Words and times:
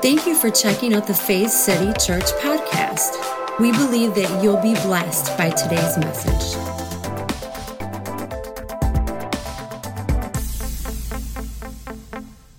Thank 0.00 0.28
you 0.28 0.36
for 0.36 0.48
checking 0.48 0.94
out 0.94 1.08
the 1.08 1.12
Faith 1.14 1.50
City 1.50 1.92
Church 1.98 2.30
podcast. 2.40 3.58
We 3.58 3.72
believe 3.72 4.14
that 4.14 4.40
you'll 4.40 4.62
be 4.62 4.74
blessed 4.74 5.36
by 5.36 5.50
today's 5.50 5.98
message. 5.98 6.56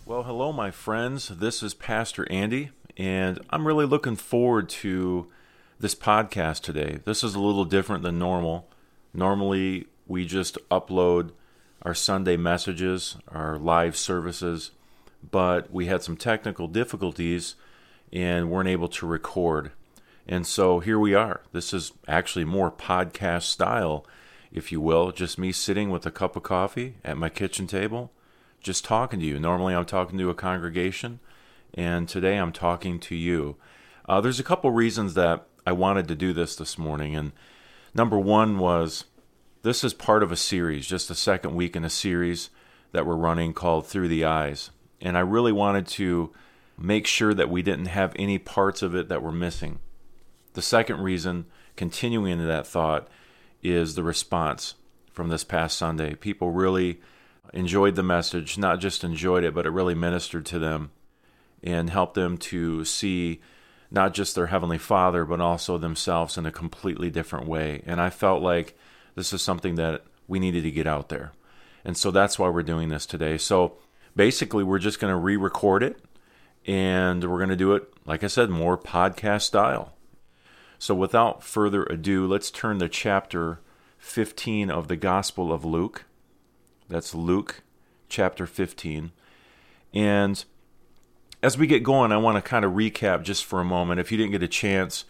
Well, 0.06 0.24
hello, 0.24 0.52
my 0.52 0.70
friends. 0.70 1.30
This 1.30 1.64
is 1.64 1.74
Pastor 1.74 2.30
Andy, 2.30 2.72
and 2.98 3.40
I'm 3.52 3.66
really 3.66 3.86
looking 3.86 4.18
forward 4.18 4.68
to 4.70 5.32
this 5.80 5.96
podcast 5.96 6.64
today. 6.64 7.00
This 7.06 7.24
is 7.24 7.36
a 7.36 7.40
little 7.40 7.64
different 7.64 8.04
than 8.04 8.20
normal. 8.20 8.68
Normally, 9.14 9.88
we 10.08 10.26
just 10.26 10.58
upload 10.70 11.32
our 11.84 11.94
Sunday 11.94 12.36
messages, 12.36 13.16
our 13.30 13.58
live 13.58 13.96
services, 13.96 14.72
but 15.32 15.72
we 15.72 15.88
had 15.88 16.04
some 16.04 16.18
technical 16.18 16.68
difficulties 16.68 17.56
and 18.12 18.50
weren't 18.50 18.70
able 18.70 18.88
to 18.88 19.06
record. 19.06 19.72
And 20.28 20.46
so 20.46 20.80
here 20.80 21.00
we 21.00 21.14
are. 21.14 21.42
This 21.52 21.74
is 21.74 21.94
actually 22.08 22.46
more 22.46 22.72
podcast 22.72 23.44
style, 23.44 24.06
if 24.52 24.72
you 24.72 24.80
will, 24.80 25.12
just 25.12 25.40
me 25.40 25.52
sitting 25.52 25.90
with 25.90 26.06
a 26.06 26.12
cup 26.12 26.36
of 26.36 26.44
coffee 26.44 26.96
at 27.04 27.18
my 27.18 27.30
kitchen 27.30 27.68
table, 27.68 28.12
just 28.62 28.86
talking 28.86 29.20
to 29.20 29.26
you. 29.26 29.40
Normally 29.40 29.74
I'm 29.74 29.86
talking 29.86 30.18
to 30.20 30.30
a 30.30 30.36
congregation, 30.36 31.20
and 31.74 32.08
today 32.08 32.38
I'm 32.38 32.52
talking 32.52 33.00
to 33.00 33.16
you. 33.16 33.56
Uh, 34.08 34.22
there's 34.22 34.40
a 34.40 34.44
couple 34.44 34.72
reasons 34.72 35.14
that 35.16 35.46
I 35.66 35.72
wanted 35.72 36.08
to 36.08 36.16
do 36.16 36.34
this 36.34 36.56
this 36.56 36.78
morning, 36.78 37.16
and 37.16 37.32
number 37.94 38.18
one 38.18 38.60
was 38.60 39.06
this 39.62 39.84
is 39.84 39.94
part 39.94 40.24
of 40.24 40.32
a 40.32 40.36
series, 40.36 40.88
just 40.88 41.08
the 41.08 41.16
second 41.16 41.56
week 41.56 41.76
in 41.76 41.84
a 41.84 41.90
series 41.90 42.50
that 42.92 43.06
we're 43.06 43.16
running 43.16 43.54
called 43.54 43.86
Through 43.86 44.08
the 44.08 44.26
Eyes. 44.26 44.72
And 45.02 45.18
I 45.18 45.22
really 45.22 45.52
wanted 45.52 45.88
to 45.88 46.32
make 46.78 47.08
sure 47.08 47.34
that 47.34 47.50
we 47.50 47.62
didn't 47.62 47.88
have 47.88 48.14
any 48.18 48.38
parts 48.38 48.82
of 48.82 48.96
it 48.96 49.10
that 49.10 49.22
were 49.22 49.32
missing. 49.32 49.80
The 50.54 50.62
second 50.62 51.02
reason, 51.02 51.46
continuing 51.76 52.32
into 52.32 52.46
that 52.46 52.68
thought, 52.68 53.08
is 53.62 53.96
the 53.96 54.04
response 54.04 54.76
from 55.12 55.30
this 55.30 55.44
past 55.44 55.78
Sunday. 55.78 56.16
People 56.16 56.52
really 56.52 57.02
enjoyed 57.54 57.96
the 57.96 58.04
message, 58.04 58.58
not 58.58 58.80
just 58.80 59.04
enjoyed 59.04 59.44
it, 59.44 59.54
but 59.54 59.66
it 59.66 59.72
really 59.72 59.96
ministered 59.96 60.46
to 60.48 60.60
them 60.60 60.92
and 61.64 61.90
helped 61.90 62.14
them 62.14 62.38
to 62.38 62.86
see 62.86 63.42
not 63.92 64.14
just 64.14 64.36
their 64.36 64.48
Heavenly 64.48 64.78
Father, 64.78 65.26
but 65.26 65.42
also 65.42 65.78
themselves 65.78 66.38
in 66.38 66.46
a 66.46 66.52
completely 66.52 67.10
different 67.10 67.48
way. 67.48 67.82
And 67.86 68.00
I 68.00 68.10
felt 68.10 68.42
like 68.42 68.78
this 69.16 69.34
is 69.34 69.42
something 69.42 69.76
that 69.76 70.04
we 70.28 70.40
needed 70.40 70.64
to 70.64 70.72
get 70.72 70.88
out 70.88 71.10
there. 71.10 71.32
And 71.84 71.98
so 71.98 72.12
that's 72.12 72.38
why 72.38 72.50
we're 72.50 72.64
doing 72.64 72.90
this 72.90 73.06
today. 73.06 73.38
So 73.38 73.78
basically, 74.16 74.64
we're 74.64 74.80
just 74.80 75.00
going 75.00 75.12
to 75.12 75.18
re 75.18 75.36
record 75.36 75.84
it 75.84 76.00
and 76.66 77.30
we're 77.30 77.38
going 77.38 77.50
to 77.50 77.56
do 77.56 77.74
it, 77.74 77.92
like 78.06 78.24
I 78.24 78.28
said, 78.28 78.50
more 78.50 78.78
podcast 78.78 79.44
style. 79.44 79.94
So 80.78 80.96
without 80.96 81.44
further 81.44 81.84
ado, 81.84 82.26
let's 82.26 82.52
turn 82.52 82.80
to 82.80 82.88
chapter 82.88 83.60
15 83.98 84.72
of 84.72 84.88
the 84.88 84.96
Gospel 84.96 85.52
of 85.52 85.66
Luke. 85.66 86.06
That's 86.88 87.14
Luke 87.14 87.64
chapter 88.08 88.46
15. 88.46 89.12
And 89.94 90.44
as 91.42 91.58
we 91.58 91.68
get 91.68 91.84
going, 91.84 92.12
I 92.12 92.18
want 92.18 92.38
to 92.38 92.42
kind 92.42 92.66
of 92.66 92.74
recap 92.74 93.24
just 93.24 93.46
for 93.46 93.60
a 93.60 93.66
moment. 93.66 94.00
If 94.00 94.12
you 94.12 94.18
didn't 94.18 94.32
get 94.32 94.44
a 94.44 94.48
chance 94.48 95.06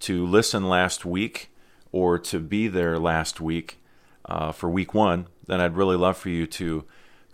to 0.00 0.26
listen 0.26 0.68
last 0.68 1.04
week 1.04 1.50
or 1.92 2.18
to 2.18 2.38
be 2.38 2.68
there 2.68 2.98
last 2.98 3.40
week 3.40 3.78
uh, 4.24 4.52
for 4.52 4.68
week 4.68 4.94
one, 4.94 5.26
then 5.46 5.60
I'd 5.60 5.76
really 5.76 5.96
love 5.96 6.16
for 6.16 6.28
you 6.28 6.46
to 6.48 6.84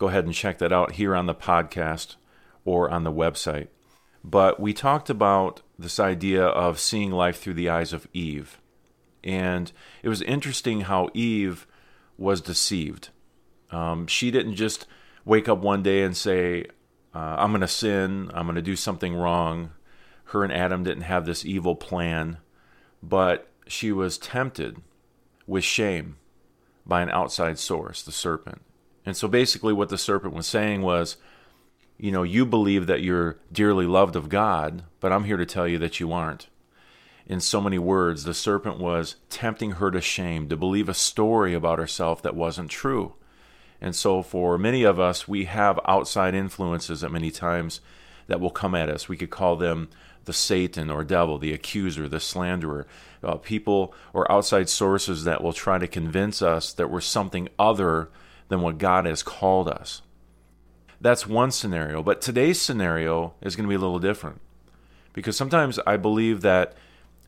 go 0.01 0.07
ahead 0.07 0.25
and 0.25 0.33
check 0.33 0.57
that 0.57 0.73
out 0.73 0.93
here 0.93 1.15
on 1.15 1.27
the 1.27 1.35
podcast 1.35 2.15
or 2.65 2.89
on 2.89 3.03
the 3.03 3.11
website. 3.11 3.67
But 4.23 4.59
we 4.59 4.73
talked 4.73 5.11
about 5.11 5.61
this 5.77 5.99
idea 5.99 6.43
of 6.43 6.79
seeing 6.79 7.11
life 7.11 7.39
through 7.39 7.53
the 7.53 7.69
eyes 7.69 7.93
of 7.93 8.07
Eve. 8.11 8.59
And 9.23 9.71
it 10.01 10.09
was 10.09 10.23
interesting 10.23 10.81
how 10.81 11.09
Eve 11.13 11.67
was 12.17 12.41
deceived. 12.41 13.09
Um, 13.69 14.07
she 14.07 14.31
didn't 14.31 14.55
just 14.55 14.87
wake 15.23 15.47
up 15.47 15.59
one 15.59 15.83
day 15.83 16.01
and 16.01 16.17
say, 16.17 16.65
uh, 17.13 17.35
I'm 17.37 17.51
going 17.51 17.61
to 17.61 17.67
sin, 17.67 18.31
I'm 18.33 18.47
going 18.47 18.55
to 18.55 18.61
do 18.63 18.75
something 18.75 19.13
wrong. 19.13 19.69
Her 20.25 20.43
and 20.43 20.51
Adam 20.51 20.83
didn't 20.83 21.03
have 21.03 21.27
this 21.27 21.45
evil 21.45 21.75
plan, 21.75 22.39
but 23.03 23.51
she 23.67 23.91
was 23.91 24.17
tempted 24.17 24.81
with 25.45 25.63
shame 25.63 26.17
by 26.87 27.03
an 27.03 27.11
outside 27.11 27.59
source, 27.59 28.01
the 28.01 28.11
serpent. 28.11 28.63
And 29.05 29.17
so 29.17 29.27
basically, 29.27 29.73
what 29.73 29.89
the 29.89 29.97
serpent 29.97 30.33
was 30.33 30.47
saying 30.47 30.81
was, 30.81 31.17
you 31.97 32.11
know, 32.11 32.23
you 32.23 32.45
believe 32.45 32.87
that 32.87 33.01
you're 33.01 33.37
dearly 33.51 33.85
loved 33.85 34.15
of 34.15 34.29
God, 34.29 34.83
but 34.99 35.11
I'm 35.11 35.25
here 35.25 35.37
to 35.37 35.45
tell 35.45 35.67
you 35.67 35.77
that 35.79 35.99
you 35.99 36.11
aren't. 36.11 36.47
In 37.27 37.39
so 37.39 37.61
many 37.61 37.77
words, 37.77 38.23
the 38.23 38.33
serpent 38.33 38.79
was 38.79 39.15
tempting 39.29 39.73
her 39.73 39.91
to 39.91 40.01
shame, 40.01 40.49
to 40.49 40.57
believe 40.57 40.89
a 40.89 40.93
story 40.93 41.53
about 41.53 41.79
herself 41.79 42.21
that 42.23 42.35
wasn't 42.35 42.71
true. 42.71 43.13
And 43.79 43.95
so, 43.95 44.21
for 44.21 44.57
many 44.57 44.83
of 44.83 44.99
us, 44.99 45.27
we 45.27 45.45
have 45.45 45.79
outside 45.85 46.35
influences 46.35 47.03
at 47.03 47.11
many 47.11 47.31
times 47.31 47.81
that 48.27 48.39
will 48.39 48.51
come 48.51 48.75
at 48.75 48.89
us. 48.89 49.09
We 49.09 49.17
could 49.17 49.29
call 49.29 49.55
them 49.55 49.89
the 50.25 50.33
Satan 50.33 50.89
or 50.89 51.03
devil, 51.03 51.37
the 51.37 51.53
accuser, 51.53 52.07
the 52.07 52.19
slanderer, 52.19 52.85
uh, 53.23 53.35
people 53.35 53.93
or 54.13 54.31
outside 54.31 54.69
sources 54.69 55.23
that 55.23 55.43
will 55.43 55.53
try 55.53 55.77
to 55.77 55.87
convince 55.87 56.41
us 56.41 56.73
that 56.73 56.89
we're 56.89 57.01
something 57.01 57.49
other 57.57 58.09
than 58.51 58.59
what 58.61 58.77
God 58.77 59.05
has 59.05 59.23
called 59.23 59.69
us. 59.69 60.01
That's 60.99 61.25
one 61.25 61.51
scenario. 61.51 62.03
But 62.03 62.19
today's 62.19 62.61
scenario 62.61 63.33
is 63.41 63.55
going 63.55 63.63
to 63.63 63.69
be 63.69 63.75
a 63.75 63.79
little 63.79 63.97
different. 63.97 64.41
Because 65.13 65.37
sometimes 65.37 65.79
I 65.87 65.95
believe 65.95 66.41
that 66.41 66.73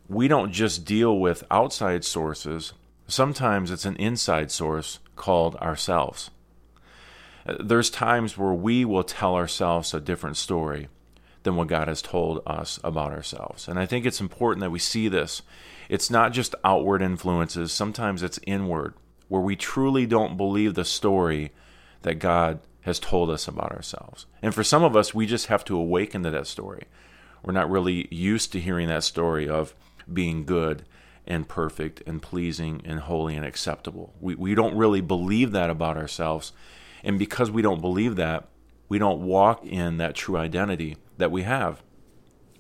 we 0.10 0.28
don't 0.28 0.52
just 0.52 0.84
deal 0.84 1.18
with 1.18 1.46
outside 1.50 2.04
sources, 2.04 2.74
sometimes 3.08 3.72
it's 3.72 3.86
an 3.86 3.96
inside 3.96 4.52
source 4.52 5.00
called 5.16 5.56
ourselves. 5.56 6.30
There's 7.58 7.90
times 7.90 8.38
where 8.38 8.54
we 8.54 8.84
will 8.84 9.06
tell 9.06 9.36
ourselves 9.36 9.94
a 9.94 10.02
different 10.02 10.36
story 10.36 10.90
than 11.44 11.56
what 11.56 11.70
God 11.70 11.88
has 11.88 12.02
told 12.02 12.42
us 12.46 12.82
about 12.84 13.14
ourselves. 13.14 13.70
And 13.70 13.80
I 13.80 13.86
think 13.86 14.06
it's 14.06 14.20
important 14.20 14.60
that 14.60 14.72
we 14.72 14.80
see 14.80 15.08
this. 15.08 15.42
It's 15.88 16.12
not 16.12 16.34
just 16.34 16.54
outward 16.66 17.02
influences, 17.02 17.72
sometimes 17.72 18.24
it's 18.24 18.42
inward 18.46 18.94
where 19.28 19.42
we 19.42 19.56
truly 19.56 20.06
don't 20.06 20.38
believe 20.38 20.74
the 20.74 20.86
story 20.86 21.52
that 22.02 22.16
God 22.16 22.60
has 22.82 23.00
told 23.00 23.30
us 23.30 23.48
about 23.48 23.72
ourselves. 23.72 24.26
And 24.42 24.54
for 24.54 24.64
some 24.64 24.84
of 24.84 24.96
us, 24.96 25.14
we 25.14 25.26
just 25.26 25.48
have 25.48 25.64
to 25.66 25.78
awaken 25.78 26.24
to 26.24 26.32
that 26.32 26.48
story. 26.48 26.84
We're 27.44 27.54
not 27.54 27.70
really 27.70 28.08
used 28.12 28.52
to 28.52 28.60
hearing 28.60 28.90
that 28.90 29.04
story 29.04 29.48
of 29.48 29.74
being 30.12 30.46
good 30.46 30.86
and 31.26 31.48
perfect 31.48 32.04
and 32.06 32.22
pleasing 32.22 32.82
and 32.84 33.00
holy 33.00 33.36
and 33.36 33.46
acceptable. 33.46 34.14
We, 34.20 34.36
we 34.36 34.56
don't 34.56 34.76
really 34.76 35.02
believe 35.02 35.52
that 35.54 35.70
about 35.70 35.98
ourselves. 35.98 36.52
And 37.04 37.18
because 37.18 37.50
we 37.50 37.62
don't 37.62 37.82
believe 37.82 38.18
that, 38.18 38.50
we 38.90 39.00
don't 39.00 39.22
walk 39.22 39.66
in 39.66 39.98
that 39.98 40.16
true 40.16 40.38
identity 40.38 40.98
that 41.18 41.32
we 41.32 41.44
have 41.44 41.82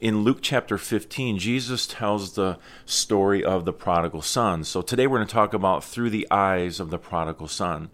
in 0.03 0.23
Luke 0.23 0.39
chapter 0.41 0.77
15, 0.77 1.39
Jesus 1.39 1.87
tells 1.87 2.33
the 2.33 2.59
story 2.85 3.41
of 3.41 3.63
the 3.63 3.71
prodigal 3.71 4.21
son. 4.21 4.65
So 4.65 4.81
today 4.81 5.07
we're 5.07 5.19
going 5.19 5.29
to 5.29 5.33
talk 5.33 5.53
about 5.53 5.81
through 5.81 6.09
the 6.09 6.27
eyes 6.29 6.81
of 6.81 6.89
the 6.89 6.97
prodigal 6.97 7.47
son. 7.47 7.89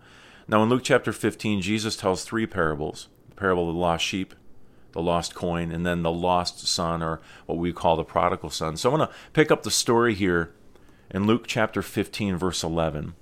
Now, 0.48 0.64
in 0.64 0.70
Luke 0.70 0.82
chapter 0.84 1.14
15, 1.14 1.62
Jesus 1.62 1.96
tells 1.96 2.24
three 2.24 2.48
parables 2.48 3.10
the 3.30 3.36
parable 3.36 3.70
of 3.70 3.76
the 3.76 3.80
lost 3.80 4.04
sheep, 4.04 4.34
the 4.94 5.04
lost 5.04 5.36
coin, 5.36 5.72
and 5.72 5.86
then 5.86 6.02
the 6.02 6.12
lost 6.12 6.68
son, 6.68 7.04
or 7.04 7.22
what 7.46 7.60
we 7.60 7.72
call 7.72 7.96
the 7.96 8.04
prodigal 8.04 8.50
son. 8.50 8.76
So 8.76 8.90
I 8.90 8.98
want 8.98 9.12
to 9.12 9.18
pick 9.34 9.52
up 9.52 9.62
the 9.62 9.70
story 9.70 10.16
here 10.16 10.52
in 11.12 11.28
Luke 11.28 11.44
chapter 11.46 11.84
15, 11.84 12.38
verse 12.38 12.64
11. 12.64 13.14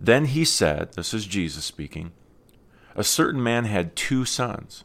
Then 0.00 0.26
he 0.26 0.44
said, 0.44 0.92
This 0.92 1.12
is 1.12 1.26
Jesus 1.26 1.64
speaking, 1.64 2.12
a 2.94 3.02
certain 3.02 3.42
man 3.42 3.64
had 3.64 3.96
two 3.96 4.24
sons. 4.24 4.84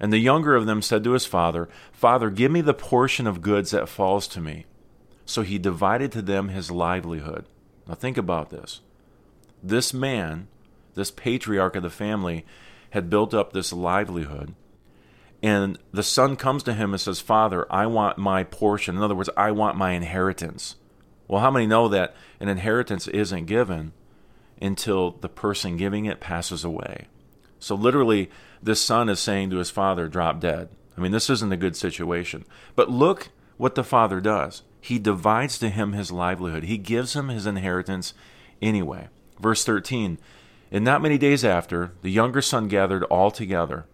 And 0.00 0.12
the 0.12 0.18
younger 0.18 0.56
of 0.56 0.66
them 0.66 0.80
said 0.80 1.04
to 1.04 1.12
his 1.12 1.26
father, 1.26 1.68
Father, 1.92 2.30
give 2.30 2.50
me 2.50 2.62
the 2.62 2.74
portion 2.74 3.26
of 3.26 3.42
goods 3.42 3.70
that 3.70 3.88
falls 3.88 4.26
to 4.28 4.40
me. 4.40 4.64
So 5.26 5.42
he 5.42 5.58
divided 5.58 6.10
to 6.12 6.22
them 6.22 6.48
his 6.48 6.70
livelihood. 6.70 7.44
Now 7.86 7.94
think 7.94 8.16
about 8.16 8.50
this. 8.50 8.80
This 9.62 9.92
man, 9.92 10.48
this 10.94 11.10
patriarch 11.10 11.76
of 11.76 11.82
the 11.82 11.90
family, 11.90 12.46
had 12.90 13.10
built 13.10 13.34
up 13.34 13.52
this 13.52 13.72
livelihood. 13.72 14.54
And 15.42 15.78
the 15.92 16.02
son 16.02 16.36
comes 16.36 16.62
to 16.64 16.74
him 16.74 16.92
and 16.92 17.00
says, 17.00 17.20
Father, 17.20 17.66
I 17.70 17.86
want 17.86 18.18
my 18.18 18.42
portion. 18.44 18.96
In 18.96 19.02
other 19.02 19.14
words, 19.14 19.30
I 19.36 19.52
want 19.52 19.76
my 19.76 19.92
inheritance. 19.92 20.76
Well, 21.28 21.40
how 21.40 21.50
many 21.50 21.66
know 21.66 21.88
that 21.88 22.14
an 22.40 22.48
inheritance 22.48 23.06
isn't 23.06 23.46
given 23.46 23.92
until 24.60 25.12
the 25.12 25.28
person 25.28 25.76
giving 25.76 26.06
it 26.06 26.20
passes 26.20 26.64
away? 26.64 27.06
So, 27.58 27.74
literally, 27.74 28.30
this 28.62 28.80
son 28.80 29.08
is 29.08 29.20
saying 29.20 29.50
to 29.50 29.56
his 29.56 29.70
father, 29.70 30.08
Drop 30.08 30.40
dead. 30.40 30.68
I 30.96 31.00
mean, 31.00 31.12
this 31.12 31.30
isn't 31.30 31.52
a 31.52 31.56
good 31.56 31.76
situation. 31.76 32.44
But 32.74 32.90
look 32.90 33.30
what 33.56 33.74
the 33.74 33.84
father 33.84 34.20
does. 34.20 34.62
He 34.80 34.98
divides 34.98 35.58
to 35.58 35.68
him 35.68 35.92
his 35.92 36.10
livelihood, 36.10 36.64
he 36.64 36.78
gives 36.78 37.14
him 37.14 37.28
his 37.28 37.46
inheritance 37.46 38.14
anyway. 38.62 39.08
Verse 39.38 39.64
13 39.64 40.18
And 40.70 40.84
not 40.84 41.02
many 41.02 41.18
days 41.18 41.44
after, 41.44 41.92
the 42.02 42.10
younger 42.10 42.42
son 42.42 42.68
gathered 42.68 43.04
all 43.04 43.30
together, 43.30 43.86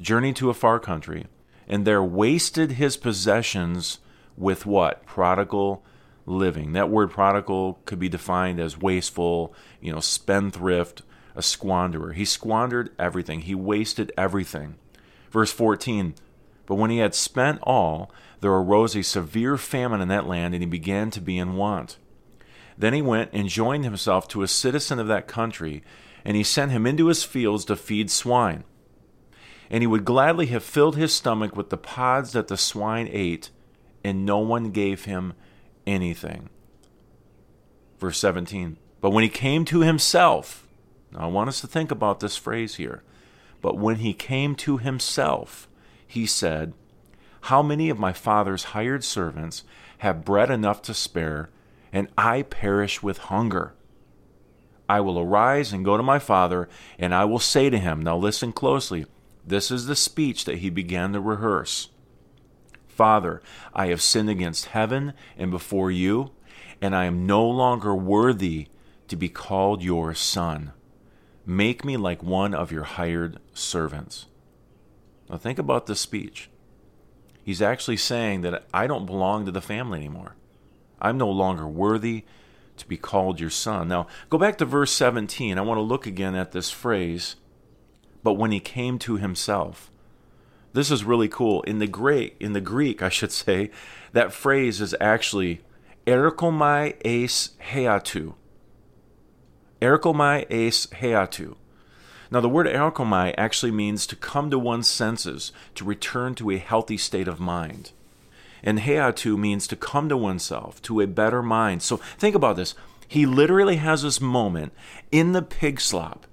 journeyed 0.00 0.36
to 0.36 0.50
a 0.50 0.54
far 0.54 0.80
country, 0.80 1.26
and 1.68 1.84
there 1.84 2.02
wasted 2.02 2.72
his 2.72 2.96
possessions 2.96 3.98
with 4.36 4.66
what? 4.66 5.06
Prodigal 5.06 5.84
living. 6.26 6.72
That 6.72 6.90
word 6.90 7.10
prodigal 7.10 7.80
could 7.84 7.98
be 7.98 8.08
defined 8.08 8.58
as 8.60 8.78
wasteful, 8.78 9.54
you 9.80 9.92
know, 9.92 10.00
spendthrift, 10.00 11.02
a 11.34 11.40
squanderer. 11.40 12.14
He 12.14 12.24
squandered 12.24 12.90
everything, 12.98 13.42
he 13.42 13.54
wasted 13.54 14.12
everything. 14.16 14.76
Verse 15.30 15.52
14 15.52 16.14
But 16.66 16.76
when 16.76 16.90
he 16.90 16.98
had 16.98 17.14
spent 17.14 17.60
all, 17.62 18.10
there 18.40 18.52
arose 18.52 18.94
a 18.94 19.02
severe 19.02 19.56
famine 19.56 20.00
in 20.00 20.08
that 20.08 20.26
land, 20.26 20.54
and 20.54 20.62
he 20.62 20.68
began 20.68 21.10
to 21.10 21.20
be 21.20 21.38
in 21.38 21.56
want. 21.56 21.98
Then 22.76 22.92
he 22.92 23.02
went 23.02 23.30
and 23.32 23.48
joined 23.48 23.84
himself 23.84 24.28
to 24.28 24.42
a 24.42 24.48
citizen 24.48 24.98
of 24.98 25.06
that 25.06 25.28
country, 25.28 25.82
and 26.24 26.36
he 26.36 26.42
sent 26.42 26.72
him 26.72 26.86
into 26.86 27.06
his 27.06 27.24
fields 27.24 27.64
to 27.66 27.76
feed 27.76 28.10
swine. 28.10 28.64
And 29.70 29.82
he 29.82 29.86
would 29.86 30.04
gladly 30.04 30.46
have 30.46 30.62
filled 30.62 30.96
his 30.96 31.14
stomach 31.14 31.56
with 31.56 31.70
the 31.70 31.76
pods 31.76 32.32
that 32.32 32.48
the 32.48 32.56
swine 32.56 33.08
ate, 33.10 33.50
and 34.04 34.26
no 34.26 34.38
one 34.38 34.70
gave 34.70 35.04
him 35.04 35.34
anything. 35.86 36.50
Verse 37.98 38.18
17 38.18 38.76
But 39.00 39.10
when 39.10 39.22
he 39.22 39.30
came 39.30 39.64
to 39.66 39.80
himself, 39.80 40.63
now 41.14 41.20
I 41.20 41.26
want 41.26 41.48
us 41.48 41.60
to 41.60 41.66
think 41.66 41.90
about 41.90 42.20
this 42.20 42.36
phrase 42.36 42.74
here. 42.74 43.02
But 43.62 43.78
when 43.78 43.96
he 43.96 44.12
came 44.12 44.54
to 44.56 44.78
himself, 44.78 45.68
he 46.06 46.26
said, 46.26 46.74
How 47.42 47.62
many 47.62 47.88
of 47.88 47.98
my 47.98 48.12
father's 48.12 48.64
hired 48.64 49.04
servants 49.04 49.64
have 49.98 50.24
bread 50.24 50.50
enough 50.50 50.82
to 50.82 50.94
spare, 50.94 51.48
and 51.92 52.08
I 52.18 52.42
perish 52.42 53.02
with 53.02 53.18
hunger? 53.18 53.74
I 54.86 55.00
will 55.00 55.18
arise 55.18 55.72
and 55.72 55.84
go 55.84 55.96
to 55.96 56.02
my 56.02 56.18
father, 56.18 56.68
and 56.98 57.14
I 57.14 57.24
will 57.24 57.38
say 57.38 57.70
to 57.70 57.78
him, 57.78 58.02
Now 58.02 58.18
listen 58.18 58.52
closely. 58.52 59.06
This 59.46 59.70
is 59.70 59.86
the 59.86 59.96
speech 59.96 60.44
that 60.44 60.58
he 60.58 60.68
began 60.68 61.14
to 61.14 61.20
rehearse. 61.20 61.88
Father, 62.86 63.42
I 63.72 63.86
have 63.86 64.02
sinned 64.02 64.30
against 64.30 64.66
heaven 64.66 65.14
and 65.38 65.50
before 65.50 65.90
you, 65.90 66.32
and 66.82 66.94
I 66.94 67.06
am 67.06 67.26
no 67.26 67.44
longer 67.48 67.94
worthy 67.94 68.68
to 69.08 69.16
be 69.16 69.28
called 69.28 69.82
your 69.82 70.14
son. 70.14 70.73
Make 71.46 71.84
me 71.84 71.96
like 71.96 72.22
one 72.22 72.54
of 72.54 72.72
your 72.72 72.84
hired 72.84 73.38
servants. 73.52 74.26
Now, 75.28 75.36
think 75.36 75.58
about 75.58 75.86
this 75.86 76.00
speech. 76.00 76.50
He's 77.42 77.60
actually 77.60 77.98
saying 77.98 78.40
that 78.42 78.64
I 78.72 78.86
don't 78.86 79.06
belong 79.06 79.44
to 79.44 79.52
the 79.52 79.60
family 79.60 79.98
anymore. 79.98 80.36
I'm 81.00 81.18
no 81.18 81.28
longer 81.28 81.66
worthy 81.66 82.24
to 82.78 82.88
be 82.88 82.96
called 82.96 83.40
your 83.40 83.50
son. 83.50 83.88
Now, 83.88 84.06
go 84.30 84.38
back 84.38 84.58
to 84.58 84.64
verse 84.64 84.92
17. 84.92 85.58
I 85.58 85.60
want 85.60 85.78
to 85.78 85.82
look 85.82 86.06
again 86.06 86.34
at 86.34 86.52
this 86.52 86.70
phrase, 86.70 87.36
but 88.22 88.34
when 88.34 88.50
he 88.50 88.60
came 88.60 88.98
to 89.00 89.16
himself. 89.16 89.90
This 90.72 90.90
is 90.90 91.04
really 91.04 91.28
cool. 91.28 91.62
In 91.62 91.78
the 91.78 91.86
Greek, 91.86 92.36
in 92.40 92.52
the 92.52 92.60
Greek, 92.60 93.00
I 93.00 93.08
should 93.08 93.30
say, 93.30 93.70
that 94.12 94.32
phrase 94.32 94.80
is 94.80 94.94
actually 95.00 95.60
erchomai 96.06 96.96
eis 97.04 97.50
heatu. 97.70 98.34
Erchomai 99.80 100.46
eis 100.50 100.86
heatu. 100.86 101.56
Now, 102.30 102.40
the 102.40 102.48
word 102.48 102.66
erchomai 102.66 103.34
actually 103.36 103.70
means 103.70 104.06
to 104.06 104.16
come 104.16 104.50
to 104.50 104.58
one's 104.58 104.88
senses, 104.88 105.52
to 105.74 105.84
return 105.84 106.34
to 106.36 106.50
a 106.50 106.58
healthy 106.58 106.96
state 106.96 107.28
of 107.28 107.38
mind. 107.38 107.92
And 108.62 108.80
heatu 108.80 109.38
means 109.38 109.66
to 109.68 109.76
come 109.76 110.08
to 110.08 110.16
oneself, 110.16 110.80
to 110.82 111.00
a 111.00 111.06
better 111.06 111.42
mind. 111.42 111.82
So 111.82 111.98
think 112.18 112.34
about 112.34 112.56
this. 112.56 112.74
He 113.06 113.26
literally 113.26 113.76
has 113.76 114.02
this 114.02 114.20
moment 114.20 114.72
in 115.12 115.32
the 115.32 115.42
pig 115.42 115.80
slop 115.80 116.26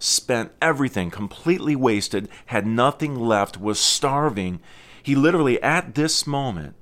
spent 0.00 0.50
everything, 0.60 1.10
completely 1.10 1.76
wasted, 1.76 2.28
had 2.46 2.66
nothing 2.66 3.14
left, 3.14 3.60
was 3.60 3.78
starving. 3.78 4.58
He 5.02 5.14
literally, 5.14 5.62
at 5.62 5.94
this 5.94 6.26
moment, 6.26 6.74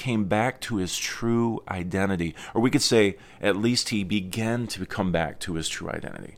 came 0.00 0.24
back 0.24 0.62
to 0.62 0.76
his 0.76 0.96
true 0.96 1.62
identity. 1.68 2.34
Or 2.54 2.62
we 2.62 2.70
could 2.70 2.80
say, 2.80 3.18
at 3.38 3.54
least 3.54 3.90
he 3.90 4.02
began 4.02 4.66
to 4.68 4.86
come 4.86 5.12
back 5.12 5.38
to 5.40 5.54
his 5.54 5.68
true 5.68 5.90
identity. 5.90 6.36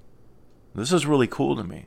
This 0.74 0.92
is 0.92 1.06
really 1.06 1.28
cool 1.28 1.54
to 1.54 1.62
me. 1.62 1.86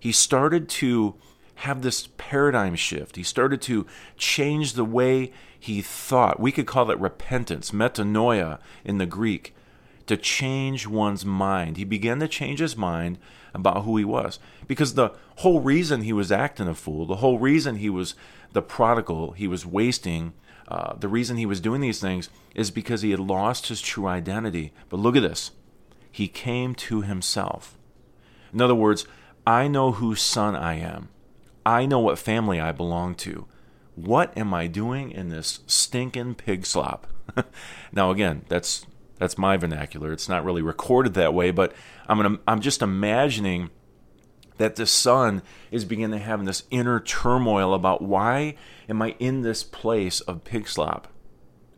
He 0.00 0.10
started 0.10 0.68
to 0.70 1.14
have 1.56 1.82
this 1.82 2.08
paradigm 2.18 2.74
shift. 2.74 3.14
He 3.14 3.22
started 3.22 3.62
to 3.62 3.86
change 4.16 4.72
the 4.72 4.84
way 4.84 5.32
he 5.58 5.80
thought. 5.80 6.40
We 6.40 6.50
could 6.50 6.66
call 6.66 6.90
it 6.90 6.98
repentance, 6.98 7.70
metanoia 7.70 8.58
in 8.84 8.98
the 8.98 9.06
Greek 9.06 9.54
to 10.06 10.16
change 10.16 10.86
one's 10.86 11.24
mind. 11.24 11.76
He 11.76 11.84
began 11.84 12.20
to 12.20 12.28
change 12.28 12.60
his 12.60 12.76
mind 12.76 13.18
about 13.54 13.84
who 13.84 13.96
he 13.96 14.04
was. 14.04 14.38
Because 14.66 14.94
the 14.94 15.10
whole 15.36 15.60
reason 15.60 16.02
he 16.02 16.12
was 16.12 16.32
acting 16.32 16.68
a 16.68 16.74
fool, 16.74 17.06
the 17.06 17.16
whole 17.16 17.38
reason 17.38 17.76
he 17.76 17.90
was 17.90 18.14
the 18.52 18.62
prodigal, 18.62 19.32
he 19.32 19.46
was 19.46 19.64
wasting, 19.64 20.32
uh, 20.68 20.94
the 20.96 21.08
reason 21.08 21.36
he 21.36 21.46
was 21.46 21.60
doing 21.60 21.80
these 21.80 22.00
things 22.00 22.28
is 22.54 22.70
because 22.70 23.02
he 23.02 23.10
had 23.10 23.20
lost 23.20 23.68
his 23.68 23.80
true 23.80 24.06
identity. 24.06 24.72
But 24.88 25.00
look 25.00 25.16
at 25.16 25.22
this 25.22 25.52
he 26.14 26.28
came 26.28 26.76
to 26.76 27.02
himself. 27.02 27.76
In 28.52 28.60
other 28.60 28.74
words, 28.74 29.04
I 29.44 29.66
know 29.66 29.90
whose 29.90 30.22
son 30.22 30.54
I 30.54 30.74
am, 30.74 31.08
I 31.66 31.86
know 31.86 31.98
what 31.98 32.20
family 32.20 32.60
I 32.60 32.70
belong 32.70 33.16
to. 33.16 33.46
What 33.96 34.36
am 34.38 34.54
I 34.54 34.68
doing 34.68 35.10
in 35.10 35.30
this 35.30 35.58
stinking 35.66 36.36
pig 36.36 36.66
slop? 36.66 37.08
now, 37.92 38.12
again, 38.12 38.44
that's 38.48 38.86
that's 39.18 39.38
my 39.38 39.56
vernacular. 39.56 40.12
It's 40.12 40.28
not 40.28 40.44
really 40.44 40.62
recorded 40.62 41.14
that 41.14 41.34
way, 41.34 41.50
but 41.50 41.72
I'm 42.08 42.18
gonna, 42.18 42.38
I'm 42.46 42.60
just 42.60 42.82
imagining 42.82 43.70
that 44.58 44.76
the 44.76 44.86
son 44.86 45.42
is 45.70 45.84
beginning 45.84 46.18
to 46.18 46.24
have 46.24 46.44
this 46.44 46.64
inner 46.70 47.00
turmoil 47.00 47.74
about 47.74 48.02
why 48.02 48.56
am 48.88 49.02
I 49.02 49.16
in 49.18 49.42
this 49.42 49.64
place 49.64 50.20
of 50.20 50.44
pig 50.44 50.68
slop? 50.68 51.08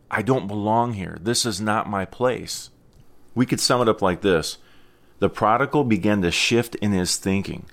I 0.09 0.21
don't 0.21 0.47
belong 0.47 0.93
here. 0.93 1.17
This 1.21 1.45
is 1.45 1.59
not 1.59 1.89
my 1.89 2.05
place. 2.05 2.69
We 3.35 3.45
could 3.45 3.59
sum 3.59 3.81
it 3.81 3.89
up 3.89 4.01
like 4.01 4.21
this 4.21 4.57
The 5.19 5.29
prodigal 5.29 5.83
began 5.83 6.21
to 6.21 6.31
shift 6.31 6.75
in 6.75 6.91
his 6.91 7.17
thinking. 7.17 7.65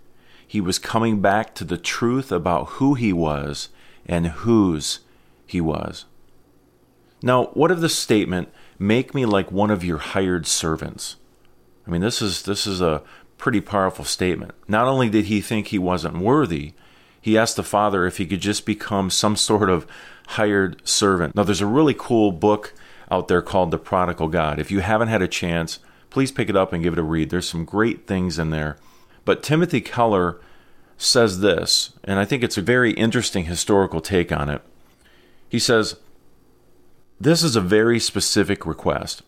He 0.46 0.60
was 0.60 0.78
coming 0.78 1.20
back 1.20 1.54
to 1.56 1.64
the 1.64 1.78
truth 1.78 2.30
about 2.30 2.70
who 2.70 2.94
he 2.94 3.12
was 3.12 3.70
and 4.06 4.26
whose 4.28 5.00
he 5.46 5.60
was. 5.60 6.04
Now, 7.22 7.46
what 7.54 7.70
of 7.70 7.80
the 7.80 7.88
statement, 7.88 8.50
make 8.78 9.14
me 9.14 9.26
like 9.26 9.52
one 9.52 9.70
of 9.70 9.84
your 9.84 9.98
hired 9.98 10.46
servants. 10.46 11.16
I 11.86 11.90
mean, 11.90 12.00
this 12.00 12.22
is 12.22 12.42
this 12.42 12.66
is 12.66 12.80
a 12.80 13.02
pretty 13.38 13.60
powerful 13.60 14.04
statement. 14.04 14.52
Not 14.68 14.86
only 14.86 15.08
did 15.08 15.26
he 15.26 15.40
think 15.40 15.68
he 15.68 15.78
wasn't 15.78 16.18
worthy, 16.18 16.72
he 17.20 17.38
asked 17.38 17.56
the 17.56 17.62
father 17.62 18.06
if 18.06 18.18
he 18.18 18.26
could 18.26 18.40
just 18.40 18.66
become 18.66 19.10
some 19.10 19.36
sort 19.36 19.70
of 19.70 19.86
hired 20.28 20.86
servant. 20.86 21.34
Now, 21.34 21.42
there's 21.42 21.60
a 21.60 21.66
really 21.66 21.94
cool 21.96 22.32
book 22.32 22.74
out 23.10 23.28
there 23.28 23.42
called 23.42 23.70
The 23.70 23.78
Prodigal 23.78 24.28
God. 24.28 24.58
If 24.58 24.70
you 24.70 24.80
haven't 24.80 25.08
had 25.08 25.22
a 25.22 25.28
chance, 25.28 25.78
please 26.10 26.32
pick 26.32 26.48
it 26.48 26.56
up 26.56 26.72
and 26.72 26.82
give 26.82 26.92
it 26.92 26.98
a 26.98 27.02
read. 27.02 27.30
There's 27.30 27.48
some 27.48 27.64
great 27.64 28.06
things 28.06 28.38
in 28.38 28.50
there. 28.50 28.76
But 29.24 29.42
Timothy 29.42 29.80
Keller 29.80 30.40
says 30.96 31.40
this, 31.40 31.92
and 32.04 32.18
I 32.18 32.24
think 32.24 32.42
it's 32.42 32.58
a 32.58 32.62
very 32.62 32.92
interesting 32.92 33.46
historical 33.46 34.00
take 34.00 34.30
on 34.30 34.48
it. 34.48 34.62
He 35.48 35.58
says, 35.58 35.96
this 37.20 37.42
is 37.42 37.56
a 37.56 37.60
very 37.60 38.00
specific 38.00 38.66
request. 38.66 39.22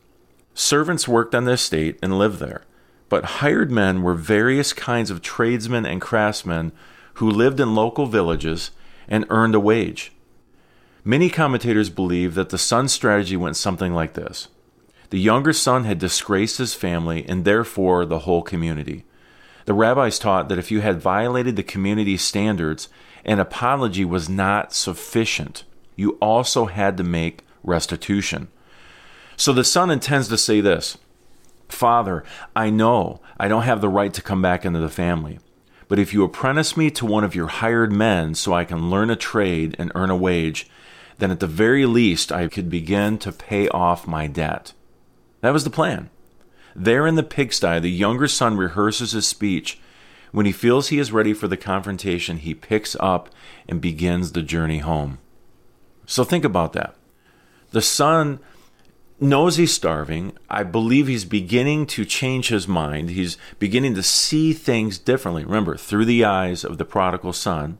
Servants 0.54 1.06
worked 1.06 1.34
on 1.34 1.44
the 1.44 1.52
estate 1.52 1.98
and 2.02 2.18
lived 2.18 2.40
there, 2.40 2.64
but 3.08 3.24
hired 3.24 3.70
men 3.70 4.02
were 4.02 4.14
various 4.14 4.72
kinds 4.72 5.10
of 5.10 5.22
tradesmen 5.22 5.86
and 5.86 6.00
craftsmen 6.00 6.72
who 7.14 7.30
lived 7.30 7.60
in 7.60 7.74
local 7.74 8.06
villages 8.06 8.70
and 9.08 9.24
earned 9.30 9.54
a 9.54 9.60
wage. 9.60 10.12
Many 11.04 11.30
commentators 11.30 11.88
believe 11.88 12.34
that 12.34 12.48
the 12.48 12.58
son's 12.58 12.92
strategy 12.92 13.36
went 13.36 13.56
something 13.56 13.94
like 13.94 14.14
this 14.14 14.48
The 15.10 15.20
younger 15.20 15.52
son 15.52 15.84
had 15.84 16.00
disgraced 16.00 16.58
his 16.58 16.74
family 16.74 17.24
and 17.28 17.44
therefore 17.44 18.04
the 18.04 18.20
whole 18.20 18.42
community. 18.42 19.04
The 19.66 19.74
rabbis 19.74 20.18
taught 20.18 20.48
that 20.48 20.58
if 20.58 20.70
you 20.70 20.80
had 20.80 21.00
violated 21.00 21.54
the 21.54 21.62
community's 21.62 22.22
standards, 22.22 22.88
an 23.24 23.38
apology 23.38 24.04
was 24.04 24.28
not 24.28 24.72
sufficient. 24.72 25.64
You 25.94 26.18
also 26.20 26.66
had 26.66 26.96
to 26.96 27.04
make 27.04 27.45
restitution. 27.66 28.48
So 29.36 29.52
the 29.52 29.64
son 29.64 29.90
intends 29.90 30.28
to 30.28 30.38
say 30.38 30.60
this 30.60 30.96
Father, 31.68 32.24
I 32.54 32.70
know 32.70 33.20
I 33.38 33.48
don't 33.48 33.62
have 33.62 33.80
the 33.80 33.88
right 33.88 34.14
to 34.14 34.22
come 34.22 34.40
back 34.40 34.64
into 34.64 34.80
the 34.80 34.88
family, 34.88 35.38
but 35.88 35.98
if 35.98 36.14
you 36.14 36.24
apprentice 36.24 36.76
me 36.76 36.90
to 36.92 37.04
one 37.06 37.24
of 37.24 37.34
your 37.34 37.48
hired 37.48 37.92
men 37.92 38.34
so 38.34 38.54
I 38.54 38.64
can 38.64 38.90
learn 38.90 39.10
a 39.10 39.16
trade 39.16 39.76
and 39.78 39.92
earn 39.94 40.10
a 40.10 40.16
wage, 40.16 40.68
then 41.18 41.30
at 41.30 41.40
the 41.40 41.46
very 41.46 41.86
least 41.86 42.32
I 42.32 42.48
could 42.48 42.70
begin 42.70 43.18
to 43.18 43.32
pay 43.32 43.68
off 43.68 44.06
my 44.06 44.26
debt. 44.26 44.72
That 45.40 45.52
was 45.52 45.64
the 45.64 45.70
plan. 45.70 46.10
There 46.74 47.06
in 47.06 47.14
the 47.14 47.22
pigsty, 47.22 47.78
the 47.80 47.90
younger 47.90 48.28
son 48.28 48.56
rehearses 48.56 49.12
his 49.12 49.26
speech. 49.26 49.80
When 50.32 50.44
he 50.44 50.52
feels 50.52 50.88
he 50.88 50.98
is 50.98 51.12
ready 51.12 51.32
for 51.32 51.48
the 51.48 51.56
confrontation, 51.56 52.38
he 52.38 52.54
picks 52.54 52.96
up 53.00 53.30
and 53.66 53.80
begins 53.80 54.32
the 54.32 54.42
journey 54.42 54.78
home. 54.78 55.18
So 56.04 56.22
think 56.22 56.44
about 56.44 56.74
that. 56.74 56.94
The 57.70 57.82
son 57.82 58.40
knows 59.18 59.56
he's 59.56 59.72
starving. 59.72 60.32
I 60.50 60.62
believe 60.62 61.06
he's 61.06 61.24
beginning 61.24 61.86
to 61.86 62.04
change 62.04 62.48
his 62.48 62.68
mind. 62.68 63.10
He's 63.10 63.38
beginning 63.58 63.94
to 63.94 64.02
see 64.02 64.52
things 64.52 64.98
differently. 64.98 65.44
Remember, 65.44 65.76
through 65.76 66.04
the 66.04 66.24
eyes 66.24 66.64
of 66.64 66.78
the 66.78 66.84
prodigal 66.84 67.32
son. 67.32 67.78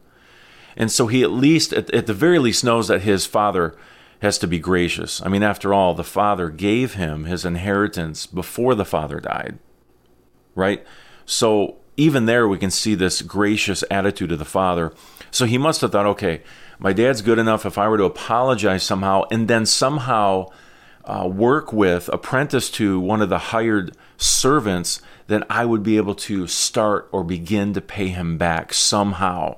And 0.77 0.91
so 0.91 1.07
he 1.07 1.23
at 1.23 1.31
least, 1.31 1.73
at, 1.73 1.93
at 1.95 2.07
the 2.07 2.15
very 2.15 2.39
least, 2.39 2.65
knows 2.65 2.89
that 2.89 3.03
his 3.03 3.27
father 3.27 3.77
has 4.21 4.39
to 4.39 4.47
be 4.47 4.59
gracious. 4.59 5.23
I 5.23 5.29
mean, 5.29 5.43
after 5.43 5.75
all, 5.75 5.95
the 5.95 6.05
father 6.05 6.49
gave 6.49 6.95
him 6.95 7.25
his 7.25 7.45
inheritance 7.45 8.27
before 8.27 8.75
the 8.75 8.85
father 8.85 9.21
died, 9.21 9.59
right? 10.55 10.85
So 11.27 11.77
even 11.97 12.27
there, 12.27 12.49
we 12.49 12.59
can 12.59 12.71
see 12.71 12.95
this 12.95 13.23
gracious 13.23 13.85
attitude 13.91 14.33
of 14.33 14.39
the 14.39 14.45
father. 14.45 14.93
So 15.31 15.45
he 15.45 15.59
must 15.59 15.81
have 15.81 15.93
thought, 15.93 16.07
okay, 16.07 16.43
my 16.79 16.93
dad's 16.93 17.23
good 17.23 17.39
enough 17.39 17.65
if 17.65 17.79
I 17.79 17.89
were 17.89 17.99
to 17.99 18.05
apologize 18.05 18.83
somehow 18.83 19.23
and 19.31 19.49
then 19.49 19.67
somehow 19.67 20.51
uh, 21.05 21.29
work 21.31 21.73
with, 21.73 22.09
apprentice 22.13 22.71
to 22.73 22.99
one 22.99 23.23
of 23.23 23.29
the 23.29 23.39
hired 23.39 23.97
servants, 24.17 25.01
then 25.29 25.45
I 25.49 25.65
would 25.65 25.83
be 25.83 25.97
able 25.97 26.15
to 26.15 26.47
start 26.47 27.09
or 27.13 27.25
begin 27.25 27.73
to 27.75 27.81
pay 27.81 28.09
him 28.09 28.37
back 28.39 28.75
somehow. 28.75 29.57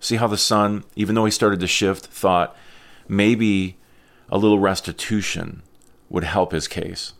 See 0.00 0.16
how 0.16 0.26
the 0.26 0.36
son, 0.36 0.84
even 0.96 1.14
though 1.14 1.24
he 1.24 1.30
started 1.30 1.60
to 1.60 1.66
shift, 1.66 2.06
thought 2.06 2.56
maybe 3.08 3.78
a 4.28 4.38
little 4.38 4.58
restitution 4.58 5.62
would 6.08 6.24
help 6.24 6.52
his 6.52 6.68
case. 6.68 7.14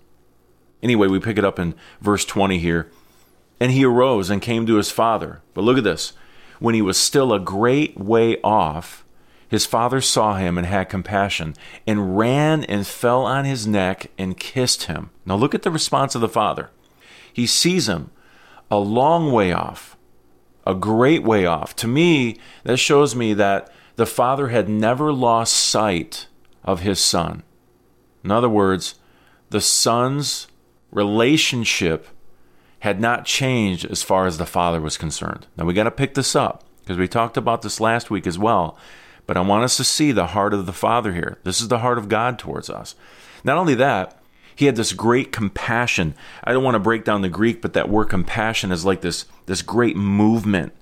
Anyway, 0.82 1.08
we 1.08 1.18
pick 1.18 1.38
it 1.38 1.44
up 1.44 1.58
in 1.58 1.74
verse 2.00 2.26
20 2.26 2.58
here. 2.58 2.90
And 3.58 3.72
he 3.72 3.84
arose 3.84 4.28
and 4.28 4.42
came 4.42 4.66
to 4.66 4.76
his 4.76 4.90
father. 4.90 5.40
But 5.54 5.62
look 5.62 5.78
at 5.78 5.84
this. 5.84 6.12
When 6.58 6.74
he 6.74 6.82
was 6.82 6.96
still 6.96 7.32
a 7.32 7.40
great 7.40 7.98
way 7.98 8.40
off, 8.42 9.04
his 9.48 9.66
father 9.66 10.00
saw 10.00 10.36
him 10.36 10.58
and 10.58 10.66
had 10.66 10.88
compassion, 10.88 11.54
and 11.86 12.16
ran 12.16 12.64
and 12.64 12.86
fell 12.86 13.24
on 13.24 13.44
his 13.44 13.66
neck 13.66 14.10
and 14.18 14.38
kissed 14.38 14.84
him. 14.84 15.10
Now 15.24 15.36
look 15.36 15.54
at 15.54 15.62
the 15.62 15.70
response 15.70 16.14
of 16.14 16.20
the 16.20 16.28
father. 16.28 16.70
He 17.32 17.46
sees 17.46 17.88
him 17.88 18.10
a 18.70 18.78
long 18.78 19.30
way 19.30 19.52
off, 19.52 19.96
a 20.66 20.74
great 20.74 21.22
way 21.22 21.46
off. 21.46 21.76
To 21.76 21.86
me, 21.86 22.38
that 22.64 22.78
shows 22.78 23.14
me 23.14 23.34
that 23.34 23.70
the 23.96 24.06
father 24.06 24.48
had 24.48 24.68
never 24.68 25.12
lost 25.12 25.54
sight 25.54 26.26
of 26.64 26.80
his 26.80 26.98
son. 26.98 27.42
In 28.24 28.30
other 28.30 28.48
words, 28.48 28.96
the 29.50 29.60
son's 29.60 30.48
relationship 30.90 32.08
had 32.84 33.00
not 33.00 33.24
changed 33.24 33.86
as 33.86 34.02
far 34.02 34.26
as 34.26 34.36
the 34.36 34.44
father 34.44 34.78
was 34.78 34.98
concerned. 34.98 35.46
Now 35.56 35.64
we 35.64 35.72
got 35.72 35.84
to 35.84 35.90
pick 35.90 36.12
this 36.12 36.36
up 36.36 36.64
because 36.82 36.98
we 36.98 37.08
talked 37.08 37.38
about 37.38 37.62
this 37.62 37.80
last 37.80 38.10
week 38.10 38.26
as 38.26 38.38
well. 38.38 38.76
But 39.26 39.38
I 39.38 39.40
want 39.40 39.64
us 39.64 39.78
to 39.78 39.84
see 39.84 40.12
the 40.12 40.26
heart 40.26 40.52
of 40.52 40.66
the 40.66 40.72
Father 40.74 41.14
here. 41.14 41.38
This 41.44 41.62
is 41.62 41.68
the 41.68 41.78
heart 41.78 41.96
of 41.96 42.10
God 42.10 42.38
towards 42.38 42.68
us. 42.68 42.94
Not 43.42 43.56
only 43.56 43.74
that, 43.76 44.20
he 44.54 44.66
had 44.66 44.76
this 44.76 44.92
great 44.92 45.32
compassion. 45.32 46.14
I 46.44 46.52
don't 46.52 46.62
want 46.62 46.74
to 46.74 46.78
break 46.78 47.06
down 47.06 47.22
the 47.22 47.30
Greek, 47.30 47.62
but 47.62 47.72
that 47.72 47.88
word 47.88 48.10
compassion 48.10 48.70
is 48.70 48.84
like 48.84 49.00
this 49.00 49.24
this 49.46 49.62
great 49.62 49.96
movement 49.96 50.74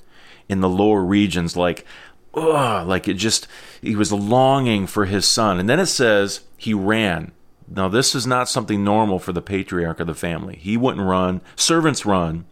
in 0.48 0.60
the 0.60 0.68
lower 0.68 1.04
regions, 1.04 1.56
like 1.56 1.86
ugh, 2.34 2.84
like 2.84 3.06
it 3.06 3.14
just 3.14 3.46
he 3.80 3.94
was 3.94 4.12
longing 4.12 4.88
for 4.88 5.04
his 5.04 5.24
son. 5.24 5.60
And 5.60 5.68
then 5.68 5.78
it 5.78 5.86
says 5.86 6.40
he 6.56 6.74
ran. 6.74 7.30
Now, 7.68 7.88
this 7.88 8.14
is 8.14 8.26
not 8.26 8.48
something 8.48 8.84
normal 8.84 9.18
for 9.18 9.32
the 9.32 9.42
patriarch 9.42 10.00
of 10.00 10.06
the 10.06 10.14
family. 10.14 10.56
He 10.56 10.76
wouldn't 10.76 11.06
run. 11.06 11.40
Servants 11.56 12.04
run. 12.04 12.46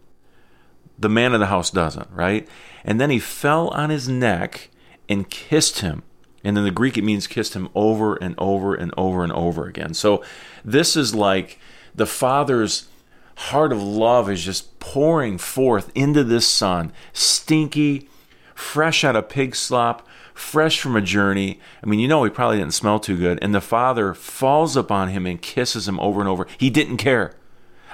The 0.97 1.09
man 1.09 1.33
of 1.33 1.39
the 1.39 1.47
house 1.47 1.71
doesn't, 1.71 2.09
right? 2.11 2.47
And 2.83 2.99
then 2.99 3.09
he 3.09 3.19
fell 3.19 3.69
on 3.69 3.89
his 3.89 4.07
neck 4.07 4.69
and 5.09 5.29
kissed 5.29 5.79
him. 5.79 6.03
And 6.43 6.57
in 6.57 6.63
the 6.63 6.71
Greek, 6.71 6.97
it 6.97 7.03
means 7.03 7.27
kissed 7.27 7.53
him 7.53 7.69
over 7.75 8.15
and 8.15 8.35
over 8.37 8.73
and 8.73 8.93
over 8.97 9.23
and 9.23 9.31
over 9.33 9.67
again. 9.67 9.93
So 9.93 10.23
this 10.65 10.95
is 10.95 11.13
like 11.13 11.59
the 11.93 12.05
father's 12.05 12.87
heart 13.35 13.71
of 13.71 13.81
love 13.81 14.29
is 14.29 14.43
just 14.43 14.79
pouring 14.79 15.37
forth 15.37 15.91
into 15.95 16.23
this 16.23 16.47
son, 16.47 16.91
stinky, 17.13 18.09
fresh 18.55 19.03
out 19.03 19.15
of 19.15 19.29
pig 19.29 19.55
slop, 19.55 20.07
fresh 20.41 20.81
from 20.81 20.95
a 20.95 21.01
journey. 21.01 21.59
I 21.81 21.85
mean, 21.85 21.99
you 21.99 22.07
know, 22.07 22.23
he 22.23 22.29
probably 22.29 22.57
didn't 22.57 22.73
smell 22.73 22.99
too 22.99 23.17
good. 23.17 23.39
And 23.41 23.53
the 23.55 23.61
father 23.61 24.13
falls 24.13 24.75
upon 24.75 25.09
him 25.09 25.25
and 25.25 25.41
kisses 25.41 25.87
him 25.87 25.99
over 25.99 26.19
and 26.19 26.27
over. 26.27 26.47
He 26.57 26.69
didn't 26.69 26.97
care. 26.97 27.35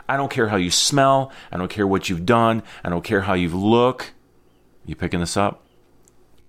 I 0.10 0.18
don't 0.18 0.32
care 0.32 0.48
how 0.48 0.56
you 0.56 0.72
smell. 0.72 1.32
I 1.52 1.58
don't 1.58 1.70
care 1.70 1.86
what 1.86 2.10
you've 2.10 2.26
done. 2.26 2.64
I 2.84 2.90
don't 2.90 3.04
care 3.04 3.22
how 3.22 3.34
you 3.34 3.50
look. 3.50 4.14
You 4.86 4.96
picking 4.96 5.20
this 5.20 5.36
up? 5.38 5.66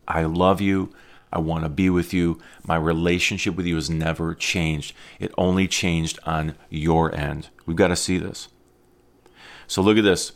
I 0.07 0.23
love 0.23 0.61
you. 0.61 0.93
I 1.33 1.41
want 1.41 1.65
to 1.65 1.69
be 1.69 1.91
with 1.91 2.15
you. 2.15 2.39
My 2.67 2.77
relationship 2.77 3.57
with 3.57 3.67
you 3.67 3.75
has 3.75 3.91
never 3.91 4.35
changed. 4.35 4.95
It 5.19 5.35
only 5.37 5.69
changed 5.69 6.19
on 6.25 6.55
your 6.71 7.15
end. 7.15 7.49
We've 7.67 7.77
got 7.77 7.89
to 7.89 7.97
see 7.97 8.17
this. 8.17 8.49
So 9.67 9.83
look 9.83 9.99
at 9.99 10.05
this. 10.05 10.33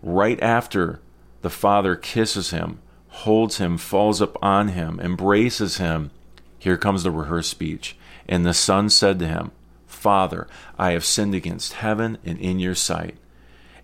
Right 0.00 0.40
after 0.40 1.00
the 1.42 1.50
father 1.50 1.96
kisses 1.96 2.50
him, 2.50 2.80
holds 3.12 3.58
him, 3.58 3.76
falls 3.76 4.22
up 4.22 4.42
on 4.42 4.68
him, 4.68 4.98
embraces 4.98 5.76
him. 5.76 6.10
Here 6.58 6.78
comes 6.78 7.02
the 7.02 7.10
rehearsed 7.10 7.50
speech. 7.50 7.96
And 8.26 8.46
the 8.46 8.54
son 8.54 8.88
said 8.88 9.18
to 9.18 9.28
him, 9.28 9.52
Father, 9.86 10.48
I 10.78 10.92
have 10.92 11.04
sinned 11.04 11.34
against 11.34 11.74
heaven 11.74 12.18
and 12.24 12.38
in 12.38 12.58
your 12.58 12.74
sight, 12.74 13.16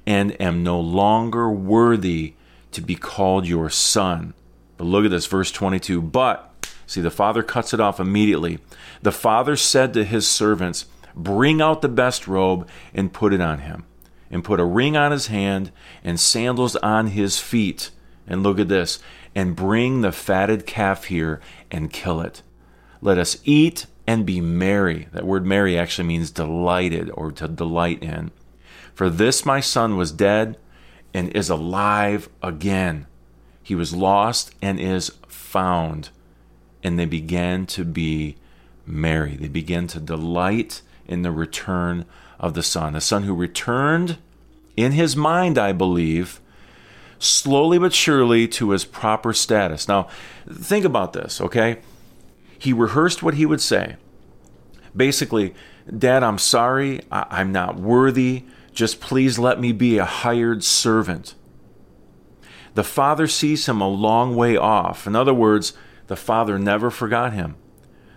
and 0.07 0.41
am 0.41 0.63
no 0.63 0.81
longer 0.81 1.51
worthy 1.51 2.35
to 2.73 2.81
be 2.81 2.95
called 2.95 3.47
your 3.47 3.69
son. 3.69 4.35
But 4.77 4.85
look 4.85 5.05
at 5.05 5.11
this, 5.11 5.27
verse 5.27 5.53
22. 5.53 6.01
But, 6.01 6.67
see, 6.87 7.01
the 7.01 7.11
father 7.11 7.43
cuts 7.43 7.75
it 7.75 7.81
off 7.81 8.01
immediately. 8.01 8.59
The 9.03 9.13
father 9.13 9.57
said 9.57 9.93
to 9.95 10.05
his 10.05 10.27
servants, 10.27 10.87
Bring 11.15 11.61
out 11.61 11.83
the 11.83 11.89
best 11.89 12.27
robe 12.27 12.69
and 12.95 13.13
put 13.13 13.33
it 13.33 13.41
on 13.41 13.59
him, 13.59 13.85
and 14.31 14.43
put 14.43 14.61
a 14.61 14.65
ring 14.65 14.97
on 14.97 15.13
his 15.13 15.27
hand 15.27 15.71
and 16.03 16.19
sandals 16.19 16.77
on 16.77 17.09
his 17.09 17.39
feet. 17.39 17.91
And 18.29 18.43
look 18.43 18.59
at 18.59 18.69
this 18.69 18.99
and 19.35 19.57
bring 19.57 20.03
the 20.03 20.13
fatted 20.13 20.67
calf 20.67 21.05
here 21.05 21.41
and 21.71 21.93
kill 21.93 22.21
it. 22.21 22.43
Let 23.01 23.19
us 23.19 23.39
eat 23.45 23.87
and 24.07 24.27
be 24.27 24.41
merry. 24.41 25.09
That 25.13 25.25
word 25.25 25.47
merry 25.47 25.79
actually 25.79 26.09
means 26.09 26.31
delighted 26.31 27.11
or 27.15 27.33
to 27.33 27.49
delight 27.49 28.03
in. 28.03 28.31
For 28.95 29.09
this 29.09 29.47
my 29.47 29.61
son 29.61 29.97
was 29.97 30.13
dead 30.13 30.59
and 31.15 31.35
is 31.35 31.51
alive 31.51 32.29
again. 32.43 33.07
He 33.63 33.75
was 33.75 33.95
lost 33.95 34.55
and 34.61 34.81
is 34.81 35.13
found. 35.29 36.11
And 36.83 36.99
they 36.99 37.07
began 37.07 37.67
to 37.67 37.85
be 37.85 38.37
merry. 38.87 39.37
They 39.37 39.49
began 39.49 39.87
to 39.89 40.01
delight 40.01 40.83
in 41.07 41.23
the 41.23 41.33
return 41.33 42.05
of 42.39 42.55
the 42.55 42.63
son. 42.63 42.93
The 42.93 43.01
son 43.01 43.25
who 43.25 43.35
returned 43.35 44.19
in 44.77 44.93
his 44.93 45.17
mind, 45.17 45.59
I 45.59 45.73
believe, 45.73 46.41
slowly 47.19 47.79
but 47.79 47.93
surely 47.93 48.47
to 48.49 48.71
his 48.71 48.85
proper 48.85 49.33
status. 49.33 49.89
Now, 49.89 50.09
think 50.51 50.85
about 50.85 51.13
this, 51.13 51.41
okay? 51.41 51.79
He 52.59 52.73
rehearsed 52.73 53.23
what 53.23 53.35
he 53.35 53.47
would 53.47 53.61
say. 53.61 53.97
Basically, 54.97 55.55
Dad, 55.97 56.23
I'm 56.23 56.39
sorry. 56.39 57.01
I- 57.11 57.41
am 57.41 57.53
not 57.53 57.77
worthy. 57.79 58.45
Just 58.73 59.01
please 59.01 59.39
let 59.39 59.61
me 59.61 59.73
be 59.73 59.99
a 59.99 60.05
hired 60.05 60.63
servant. 60.63 61.35
The 62.75 62.85
father 62.85 63.27
sees 63.27 63.67
him 63.69 63.81
a 63.81 63.89
long 63.89 64.37
way 64.37 64.57
off. 64.57 65.07
In 65.07 65.17
other 65.17 65.35
words, 65.35 65.73
the 66.07 66.17
father 66.17 66.59
never 66.59 66.91
forgot 66.91 67.33
him. 67.33 67.57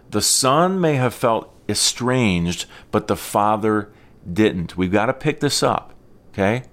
The 0.09 0.21
son 0.21 0.79
may 0.79 0.95
have 0.95 1.13
felt 1.13 1.53
estranged, 1.69 2.65
but 2.91 3.07
the 3.07 3.15
father 3.15 3.91
didn't. 4.31 4.77
We've 4.77 4.91
got 4.91 5.07
to 5.07 5.13
pick 5.13 5.39
this 5.39 5.63
up, 5.63 5.93
okay? 6.33 6.63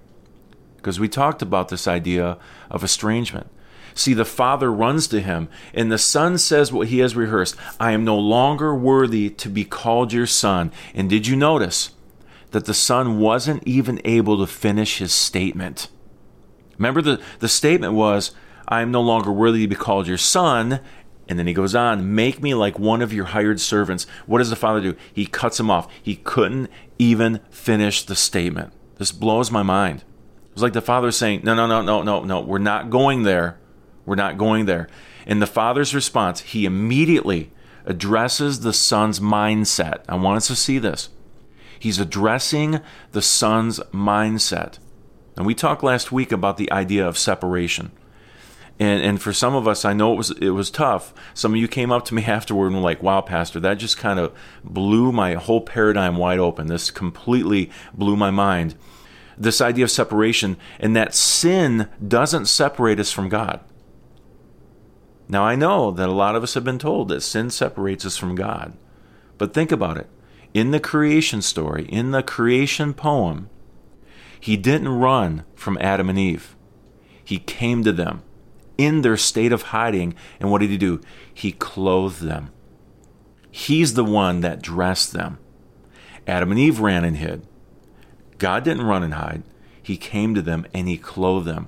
Because 0.79 0.99
we 0.99 1.09
talked 1.09 1.41
about 1.41 1.69
this 1.69 1.87
idea 1.87 2.37
of 2.71 2.83
estrangement. 2.83 3.47
See, 3.93 4.13
the 4.13 4.25
father 4.25 4.71
runs 4.71 5.07
to 5.07 5.19
him, 5.19 5.49
and 5.73 5.91
the 5.91 5.97
son 5.97 6.37
says 6.37 6.71
what 6.71 6.87
he 6.87 6.99
has 6.99 7.15
rehearsed 7.15 7.55
I 7.79 7.91
am 7.91 8.05
no 8.05 8.17
longer 8.17 8.73
worthy 8.73 9.29
to 9.31 9.49
be 9.49 9.65
called 9.65 10.13
your 10.13 10.25
son. 10.25 10.71
And 10.93 11.09
did 11.09 11.27
you 11.27 11.35
notice 11.35 11.91
that 12.51 12.65
the 12.65 12.73
son 12.73 13.19
wasn't 13.19 13.61
even 13.67 14.01
able 14.05 14.37
to 14.39 14.47
finish 14.47 14.99
his 14.99 15.11
statement? 15.11 15.89
Remember, 16.77 17.01
the, 17.01 17.21
the 17.39 17.49
statement 17.49 17.93
was, 17.93 18.31
I 18.67 18.81
am 18.81 18.91
no 18.91 19.01
longer 19.01 19.31
worthy 19.31 19.63
to 19.63 19.67
be 19.67 19.75
called 19.75 20.07
your 20.07 20.17
son. 20.17 20.79
And 21.27 21.37
then 21.37 21.45
he 21.45 21.53
goes 21.53 21.75
on, 21.75 22.15
make 22.15 22.41
me 22.41 22.55
like 22.55 22.79
one 22.79 23.01
of 23.01 23.13
your 23.13 23.25
hired 23.25 23.59
servants. 23.59 24.07
What 24.25 24.39
does 24.39 24.49
the 24.49 24.55
father 24.55 24.79
do? 24.79 24.95
He 25.13 25.25
cuts 25.25 25.59
him 25.59 25.69
off. 25.69 25.91
He 26.01 26.15
couldn't 26.15 26.69
even 26.97 27.41
finish 27.51 28.03
the 28.03 28.15
statement. 28.15 28.73
This 28.97 29.11
blows 29.11 29.51
my 29.51 29.61
mind 29.61 30.03
was 30.53 30.63
like 30.63 30.73
the 30.73 30.81
father 30.81 31.11
saying, 31.11 31.41
No, 31.43 31.53
no, 31.53 31.67
no, 31.67 31.81
no, 31.81 32.01
no, 32.03 32.23
no, 32.23 32.41
we're 32.41 32.57
not 32.59 32.89
going 32.89 33.23
there. 33.23 33.59
We're 34.05 34.15
not 34.15 34.37
going 34.37 34.65
there. 34.65 34.87
In 35.25 35.39
the 35.39 35.47
father's 35.47 35.93
response, 35.93 36.41
he 36.41 36.65
immediately 36.65 37.51
addresses 37.85 38.61
the 38.61 38.73
son's 38.73 39.19
mindset. 39.19 40.03
I 40.07 40.15
want 40.15 40.37
us 40.37 40.47
to 40.47 40.55
see 40.55 40.79
this. 40.79 41.09
He's 41.77 41.99
addressing 41.99 42.81
the 43.11 43.21
son's 43.21 43.79
mindset. 43.93 44.79
And 45.37 45.45
we 45.45 45.55
talked 45.55 45.83
last 45.83 46.11
week 46.11 46.31
about 46.31 46.57
the 46.57 46.71
idea 46.71 47.07
of 47.07 47.17
separation. 47.17 47.91
And, 48.79 49.01
and 49.03 49.21
for 49.21 49.33
some 49.33 49.55
of 49.55 49.67
us, 49.67 49.85
I 49.85 49.93
know 49.93 50.13
it 50.13 50.17
was 50.17 50.31
it 50.31 50.49
was 50.49 50.71
tough. 50.71 51.13
Some 51.33 51.53
of 51.53 51.59
you 51.59 51.67
came 51.67 51.91
up 51.91 52.05
to 52.05 52.13
me 52.13 52.23
afterward 52.27 52.67
and 52.67 52.75
were 52.77 52.81
like, 52.81 53.03
"Wow, 53.03 53.21
Pastor, 53.21 53.59
that 53.59 53.75
just 53.75 53.97
kind 53.97 54.19
of 54.19 54.33
blew 54.63 55.11
my 55.11 55.33
whole 55.33 55.61
paradigm 55.61 56.17
wide 56.17 56.39
open. 56.39 56.67
This 56.67 56.91
completely 56.91 57.69
blew 57.93 58.15
my 58.15 58.31
mind." 58.31 58.75
This 59.39 59.61
idea 59.61 59.85
of 59.85 59.91
separation 59.91 60.57
and 60.79 60.95
that 60.95 61.15
sin 61.15 61.87
doesn't 62.05 62.47
separate 62.47 62.99
us 62.99 63.11
from 63.11 63.29
God. 63.29 63.61
Now, 65.29 65.43
I 65.43 65.55
know 65.55 65.91
that 65.91 66.09
a 66.09 66.13
lot 66.13 66.35
of 66.35 66.43
us 66.43 66.55
have 66.55 66.63
been 66.63 66.79
told 66.79 67.07
that 67.09 67.21
sin 67.21 67.49
separates 67.49 68.05
us 68.05 68.17
from 68.17 68.35
God. 68.35 68.73
But 69.37 69.53
think 69.53 69.71
about 69.71 69.97
it. 69.97 70.07
In 70.53 70.71
the 70.71 70.79
creation 70.79 71.41
story, 71.41 71.85
in 71.85 72.11
the 72.11 72.23
creation 72.23 72.93
poem, 72.93 73.49
he 74.39 74.57
didn't 74.57 74.89
run 74.89 75.43
from 75.53 75.77
Adam 75.79 76.09
and 76.09 76.17
Eve. 76.17 76.55
He 77.23 77.37
came 77.37 77.83
to 77.83 77.91
them 77.91 78.23
in 78.77 79.01
their 79.01 79.17
state 79.17 79.51
of 79.51 79.63
hiding. 79.63 80.15
And 80.39 80.49
what 80.49 80.61
did 80.61 80.71
he 80.71 80.77
do? 80.77 80.99
He 81.31 81.51
clothed 81.51 82.21
them. 82.21 82.51
He's 83.51 83.93
the 83.93 84.05
one 84.05 84.41
that 84.41 84.61
dressed 84.61 85.13
them. 85.13 85.37
Adam 86.25 86.51
and 86.51 86.59
Eve 86.59 86.79
ran 86.79 87.03
and 87.03 87.17
hid. 87.17 87.45
God 88.39 88.63
didn't 88.63 88.85
run 88.85 89.03
and 89.03 89.13
hide. 89.13 89.43
He 89.81 89.97
came 89.97 90.33
to 90.35 90.41
them 90.41 90.65
and 90.73 90.87
he 90.87 90.97
clothed 90.97 91.47
them. 91.47 91.67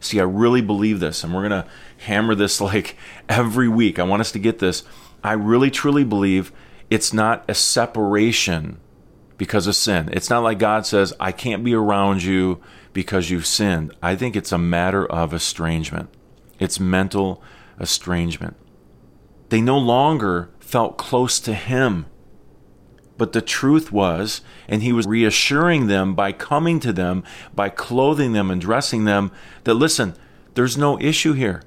See, 0.00 0.18
I 0.18 0.24
really 0.24 0.62
believe 0.62 0.98
this, 0.98 1.22
and 1.22 1.32
we're 1.32 1.48
going 1.48 1.62
to 1.62 1.68
hammer 1.98 2.34
this 2.34 2.60
like 2.60 2.96
every 3.28 3.68
week. 3.68 3.98
I 3.98 4.04
want 4.04 4.20
us 4.20 4.32
to 4.32 4.38
get 4.38 4.58
this. 4.58 4.84
I 5.24 5.32
really 5.32 5.70
truly 5.70 6.04
believe 6.04 6.52
it's 6.90 7.12
not 7.12 7.44
a 7.48 7.54
separation 7.54 8.78
because 9.38 9.66
of 9.66 9.76
sin. 9.76 10.08
It's 10.12 10.28
not 10.28 10.42
like 10.42 10.58
God 10.58 10.86
says, 10.86 11.14
I 11.18 11.32
can't 11.32 11.64
be 11.64 11.74
around 11.74 12.22
you 12.22 12.60
because 12.92 13.30
you've 13.30 13.46
sinned. 13.46 13.92
I 14.02 14.16
think 14.16 14.36
it's 14.36 14.52
a 14.52 14.58
matter 14.58 15.06
of 15.06 15.32
estrangement, 15.32 16.10
it's 16.58 16.78
mental 16.78 17.42
estrangement. 17.80 18.56
They 19.48 19.60
no 19.60 19.78
longer 19.78 20.50
felt 20.60 20.96
close 20.96 21.38
to 21.40 21.54
Him. 21.54 22.06
But 23.18 23.32
the 23.32 23.42
truth 23.42 23.92
was, 23.92 24.40
and 24.68 24.82
he 24.82 24.92
was 24.92 25.06
reassuring 25.06 25.86
them 25.86 26.14
by 26.14 26.32
coming 26.32 26.80
to 26.80 26.92
them, 26.92 27.24
by 27.54 27.68
clothing 27.68 28.32
them 28.32 28.50
and 28.50 28.60
dressing 28.60 29.04
them, 29.04 29.30
that 29.64 29.74
listen, 29.74 30.14
there's 30.54 30.78
no 30.78 30.98
issue 31.00 31.32
here. 31.32 31.62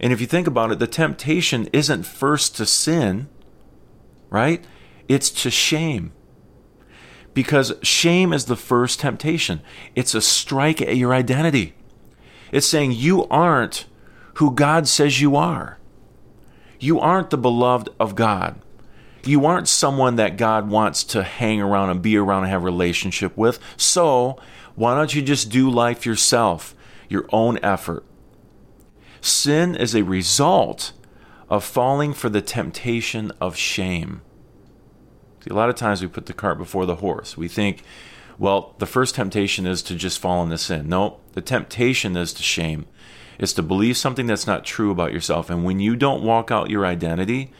And 0.00 0.12
if 0.12 0.20
you 0.20 0.26
think 0.26 0.46
about 0.46 0.70
it, 0.72 0.78
the 0.78 0.86
temptation 0.86 1.68
isn't 1.72 2.04
first 2.04 2.56
to 2.56 2.66
sin, 2.66 3.28
right? 4.30 4.64
It's 5.08 5.30
to 5.42 5.50
shame. 5.50 6.12
Because 7.34 7.74
shame 7.82 8.32
is 8.32 8.46
the 8.46 8.56
first 8.56 9.00
temptation, 9.00 9.60
it's 9.94 10.14
a 10.14 10.20
strike 10.20 10.80
at 10.82 10.96
your 10.96 11.14
identity. 11.14 11.74
It's 12.50 12.66
saying 12.66 12.92
you 12.92 13.26
aren't 13.26 13.86
who 14.34 14.54
God 14.54 14.88
says 14.88 15.20
you 15.20 15.36
are. 15.36 15.78
You 16.80 16.98
aren't 16.98 17.30
the 17.30 17.38
beloved 17.38 17.90
of 18.00 18.14
God. 18.14 18.60
You 19.24 19.44
aren't 19.46 19.68
someone 19.68 20.16
that 20.16 20.36
God 20.36 20.68
wants 20.68 21.04
to 21.04 21.22
hang 21.22 21.60
around 21.60 21.90
and 21.90 22.02
be 22.02 22.16
around 22.16 22.44
and 22.44 22.52
have 22.52 22.62
a 22.62 22.64
relationship 22.64 23.36
with. 23.36 23.58
So, 23.76 24.38
why 24.74 24.94
don't 24.94 25.14
you 25.14 25.22
just 25.22 25.50
do 25.50 25.68
life 25.68 26.06
yourself, 26.06 26.74
your 27.08 27.26
own 27.30 27.58
effort? 27.62 28.04
Sin 29.20 29.76
is 29.76 29.94
a 29.94 30.02
result 30.02 30.92
of 31.48 31.64
falling 31.64 32.14
for 32.14 32.28
the 32.28 32.40
temptation 32.40 33.32
of 33.40 33.56
shame. 33.56 34.22
See, 35.44 35.50
a 35.50 35.54
lot 35.54 35.68
of 35.68 35.74
times 35.74 36.00
we 36.00 36.08
put 36.08 36.26
the 36.26 36.32
cart 36.32 36.58
before 36.58 36.86
the 36.86 36.96
horse. 36.96 37.36
We 37.36 37.48
think, 37.48 37.82
well, 38.38 38.74
the 38.78 38.86
first 38.86 39.14
temptation 39.14 39.66
is 39.66 39.82
to 39.82 39.94
just 39.94 40.18
fall 40.18 40.42
into 40.42 40.56
sin. 40.58 40.88
No, 40.88 41.18
the 41.32 41.42
temptation 41.42 42.16
is 42.16 42.32
to 42.34 42.42
shame. 42.42 42.86
It's 43.38 43.52
to 43.54 43.62
believe 43.62 43.96
something 43.96 44.26
that's 44.26 44.46
not 44.46 44.64
true 44.64 44.90
about 44.90 45.12
yourself. 45.12 45.50
And 45.50 45.64
when 45.64 45.80
you 45.80 45.96
don't 45.96 46.22
walk 46.22 46.50
out 46.50 46.70
your 46.70 46.86
identity, 46.86 47.50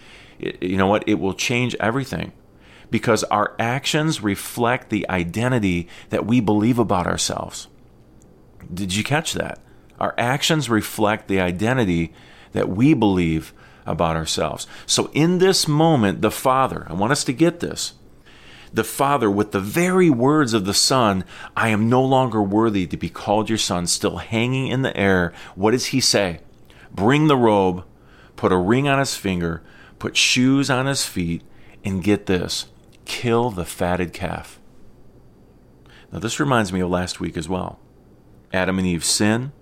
you 0.61 0.77
know 0.77 0.87
what? 0.87 1.09
It 1.09 1.15
will 1.15 1.35
change 1.35 1.75
everything 1.81 2.33
because 2.91 3.25
our 3.25 3.55
actions 3.59 4.23
reflect 4.23 4.91
the 4.91 5.09
identity 5.09 5.89
that 6.11 6.27
we 6.27 6.41
believe 6.41 6.79
about 6.79 7.07
ourselves. 7.07 7.69
Did 8.73 8.95
you 8.95 9.05
catch 9.05 9.35
that? 9.35 9.61
Our 9.99 10.15
actions 10.19 10.71
reflect 10.71 11.29
the 11.29 11.41
identity 11.41 12.13
that 12.53 12.69
we 12.69 12.95
believe 12.95 13.53
about 13.87 14.17
ourselves. 14.17 14.67
So, 14.87 15.11
in 15.13 15.39
this 15.39 15.69
moment, 15.69 16.23
the 16.23 16.31
Father, 16.31 16.87
I 16.89 16.95
want 16.95 17.13
us 17.13 17.25
to 17.25 17.33
get 17.33 17.61
this. 17.61 17.95
The 18.73 18.85
Father, 18.85 19.31
with 19.31 19.51
the 19.51 19.61
very 19.61 20.11
words 20.11 20.55
of 20.55 20.65
the 20.65 20.75
Son, 20.75 21.25
I 21.57 21.69
am 21.71 21.89
no 21.89 22.03
longer 22.03 22.43
worthy 22.43 22.87
to 22.87 22.97
be 22.97 23.09
called 23.09 23.49
your 23.49 23.59
Son, 23.59 23.87
still 23.87 24.19
hanging 24.19 24.69
in 24.69 24.83
the 24.83 24.97
air. 24.97 25.33
What 25.55 25.73
does 25.73 25.87
He 25.87 26.01
say? 26.01 26.41
Bring 26.93 27.27
the 27.27 27.37
robe, 27.37 27.85
put 28.37 28.53
a 28.53 28.57
ring 28.57 28.89
on 28.89 28.99
his 28.99 29.17
finger, 29.17 29.63
put 30.01 30.17
shoes 30.17 30.69
on 30.69 30.87
his 30.87 31.05
feet, 31.05 31.43
and 31.85 32.03
get 32.03 32.27
this 32.27 32.67
kill 33.05 33.51
the 33.51 33.65
fatted 33.65 34.13
calf. 34.13 34.61
Now, 36.13 36.19
this 36.19 36.41
reminds 36.41 36.73
me 36.73 36.81
of 36.81 36.91
last 36.91 37.21
week 37.21 37.37
as 37.37 37.49
well. 37.49 37.79
Adam 38.53 38.79
and 38.79 38.87
Eve 38.87 39.05
sin, 39.05 39.53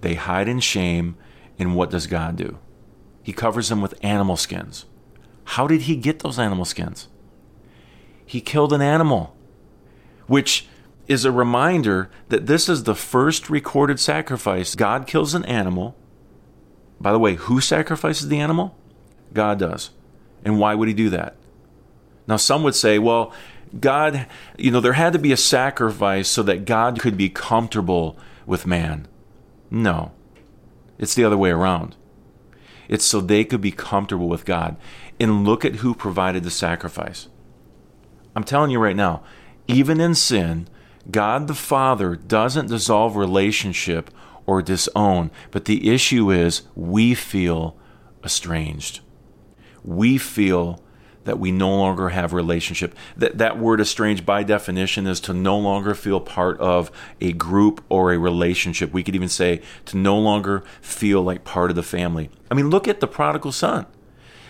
they 0.00 0.14
hide 0.14 0.48
in 0.48 0.60
shame, 0.60 1.16
and 1.58 1.74
what 1.76 1.90
does 1.90 2.06
God 2.06 2.36
do? 2.36 2.58
He 3.22 3.32
covers 3.32 3.68
them 3.68 3.80
with 3.80 4.02
animal 4.02 4.36
skins. 4.36 4.86
How 5.44 5.66
did 5.66 5.82
he 5.82 5.96
get 5.96 6.20
those 6.20 6.38
animal 6.38 6.64
skins? 6.64 7.08
He 8.24 8.40
killed 8.40 8.72
an 8.72 8.82
animal, 8.82 9.36
which 10.26 10.66
is 11.06 11.24
a 11.24 11.32
reminder 11.32 12.10
that 12.28 12.46
this 12.46 12.68
is 12.68 12.84
the 12.84 12.94
first 12.94 13.48
recorded 13.48 13.98
sacrifice. 13.98 14.74
God 14.74 15.06
kills 15.06 15.34
an 15.34 15.44
animal. 15.46 15.96
By 17.00 17.12
the 17.12 17.18
way, 17.18 17.34
who 17.34 17.60
sacrifices 17.60 18.28
the 18.28 18.38
animal? 18.38 18.76
God 19.32 19.58
does. 19.58 19.90
And 20.44 20.58
why 20.58 20.74
would 20.74 20.88
he 20.88 20.94
do 20.94 21.10
that? 21.10 21.36
Now, 22.26 22.36
some 22.36 22.62
would 22.62 22.74
say, 22.74 22.98
well, 22.98 23.32
God, 23.78 24.26
you 24.56 24.70
know, 24.70 24.80
there 24.80 24.92
had 24.94 25.12
to 25.14 25.18
be 25.18 25.32
a 25.32 25.36
sacrifice 25.36 26.28
so 26.28 26.42
that 26.42 26.64
God 26.64 27.00
could 27.00 27.16
be 27.16 27.28
comfortable 27.28 28.18
with 28.46 28.66
man. 28.66 29.08
No, 29.70 30.12
it's 30.98 31.14
the 31.14 31.24
other 31.24 31.36
way 31.36 31.50
around. 31.50 31.96
It's 32.88 33.04
so 33.04 33.20
they 33.20 33.44
could 33.44 33.60
be 33.60 33.70
comfortable 33.70 34.28
with 34.28 34.44
God. 34.44 34.76
And 35.20 35.44
look 35.44 35.64
at 35.64 35.76
who 35.76 35.94
provided 35.94 36.44
the 36.44 36.50
sacrifice. 36.50 37.28
I'm 38.34 38.44
telling 38.44 38.70
you 38.70 38.78
right 38.78 38.96
now, 38.96 39.22
even 39.66 40.00
in 40.00 40.14
sin, 40.14 40.68
God 41.10 41.48
the 41.48 41.54
Father 41.54 42.16
doesn't 42.16 42.68
dissolve 42.68 43.16
relationship 43.16 44.10
or 44.46 44.62
disown, 44.62 45.30
but 45.50 45.66
the 45.66 45.90
issue 45.90 46.30
is 46.30 46.62
we 46.74 47.14
feel 47.14 47.76
estranged 48.24 49.00
we 49.84 50.18
feel 50.18 50.82
that 51.24 51.38
we 51.38 51.52
no 51.52 51.68
longer 51.76 52.08
have 52.08 52.32
relationship. 52.32 52.94
That 53.16 53.38
that 53.38 53.58
word 53.58 53.80
estranged 53.80 54.24
by 54.24 54.42
definition 54.42 55.06
is 55.06 55.20
to 55.20 55.34
no 55.34 55.58
longer 55.58 55.94
feel 55.94 56.20
part 56.20 56.58
of 56.58 56.90
a 57.20 57.32
group 57.32 57.84
or 57.90 58.12
a 58.12 58.18
relationship. 58.18 58.92
We 58.92 59.02
could 59.02 59.14
even 59.14 59.28
say 59.28 59.60
to 59.86 59.98
no 59.98 60.18
longer 60.18 60.64
feel 60.80 61.22
like 61.22 61.44
part 61.44 61.70
of 61.70 61.76
the 61.76 61.82
family. 61.82 62.30
I 62.50 62.54
mean, 62.54 62.70
look 62.70 62.88
at 62.88 63.00
the 63.00 63.06
prodigal 63.06 63.52
son. 63.52 63.86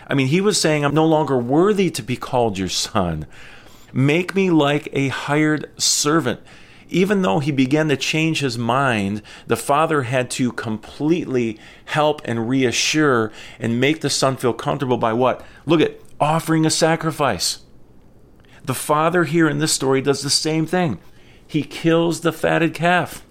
I 0.07 0.15
mean, 0.15 0.27
he 0.27 0.41
was 0.41 0.59
saying, 0.59 0.83
I'm 0.83 0.95
no 0.95 1.05
longer 1.05 1.37
worthy 1.37 1.91
to 1.91 2.01
be 2.01 2.15
called 2.15 2.57
your 2.57 2.69
son. 2.69 3.27
Make 3.91 4.33
me 4.33 4.49
like 4.49 4.87
a 4.93 5.09
hired 5.09 5.69
servant 5.79 6.39
even 6.89 7.21
though 7.21 7.39
he 7.39 7.51
began 7.51 7.87
to 7.89 7.97
change 7.97 8.39
his 8.39 8.57
mind, 8.57 9.21
the 9.47 9.55
father 9.55 10.03
had 10.03 10.29
to 10.31 10.51
completely 10.51 11.59
help 11.85 12.21
and 12.25 12.49
reassure 12.49 13.31
and 13.59 13.79
make 13.79 14.01
the 14.01 14.09
son 14.09 14.35
feel 14.35 14.53
comfortable 14.53 14.97
by 14.97 15.13
what? 15.13 15.45
Look 15.65 15.81
at 15.81 15.99
offering 16.19 16.65
a 16.65 16.71
sacrifice. 16.71 17.59
The 18.65 18.73
father 18.73 19.23
here 19.23 19.47
in 19.47 19.59
this 19.59 19.73
story 19.73 20.01
does 20.01 20.21
the 20.21 20.29
same 20.29 20.65
thing. 20.65 20.99
He 21.45 21.63
kills 21.63 22.21
the 22.21 22.33
fatted 22.33 22.73
calf. 22.73 23.25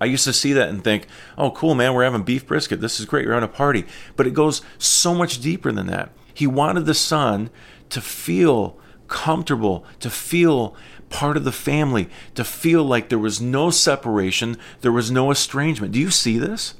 I 0.00 0.06
used 0.06 0.24
to 0.24 0.32
see 0.32 0.52
that 0.52 0.68
and 0.68 0.82
think, 0.82 1.06
oh, 1.38 1.52
cool, 1.52 1.76
man, 1.76 1.94
we're 1.94 2.04
having 2.04 2.24
beef 2.24 2.46
brisket. 2.46 2.80
This 2.80 2.98
is 2.98 3.06
great. 3.06 3.26
We're 3.26 3.34
having 3.34 3.48
a 3.48 3.52
party. 3.52 3.84
But 4.16 4.26
it 4.26 4.34
goes 4.34 4.60
so 4.78 5.14
much 5.14 5.40
deeper 5.40 5.70
than 5.70 5.86
that. 5.86 6.10
He 6.34 6.46
wanted 6.46 6.86
the 6.86 6.94
son 6.94 7.50
to 7.90 8.00
feel 8.00 8.78
comfortable, 9.06 9.84
to 10.00 10.10
feel 10.10 10.74
part 11.12 11.36
of 11.36 11.44
the 11.44 11.52
family, 11.52 12.08
to 12.34 12.42
feel 12.42 12.82
like 12.82 13.08
there 13.08 13.18
was 13.18 13.40
no 13.40 13.70
separation, 13.70 14.56
there 14.80 14.90
was 14.90 15.10
no 15.10 15.30
estrangement. 15.30 15.92
Do 15.92 16.00
you 16.00 16.10
see 16.10 16.38
this? 16.38 16.74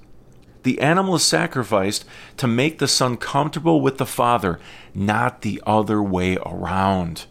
The 0.63 0.81
animal 0.81 1.17
is 1.17 1.25
sacrificed 1.25 2.05
to 2.39 2.47
make 2.47 2.79
the 2.79 2.89
son 2.89 3.17
comfortable 3.17 3.81
with 3.81 3.99
the 3.99 4.07
father, 4.07 4.59
not 4.95 5.43
the 5.43 5.63
other 5.67 6.03
way 6.03 6.37
around. 6.37 7.27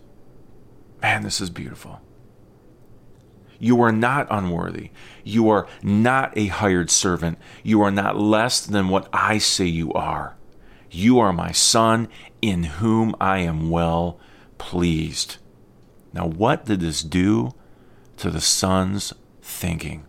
Man, 1.01 1.23
this 1.23 1.41
is 1.41 1.49
beautiful. 1.49 2.01
You 3.57 3.81
are 3.81 3.91
not 3.91 4.27
unworthy. 4.29 4.91
You 5.23 5.49
are 5.49 5.67
not 5.83 6.35
a 6.35 6.47
hired 6.47 6.89
servant. 6.89 7.37
You 7.63 7.81
are 7.81 7.91
not 7.91 8.19
less 8.19 8.65
than 8.65 8.89
what 8.89 9.07
I 9.13 9.37
say 9.37 9.65
you 9.65 9.93
are. 9.93 10.35
You 10.89 11.19
are 11.19 11.31
my 11.31 11.51
son, 11.51 12.09
in 12.41 12.63
whom 12.63 13.15
I 13.21 13.39
am 13.39 13.69
well 13.69 14.19
pleased. 14.57 15.37
Now, 16.13 16.27
what 16.27 16.65
did 16.65 16.79
this 16.81 17.01
do 17.01 17.53
to 18.17 18.29
the 18.29 18.41
son's 18.41 19.13
thinking? 19.41 20.05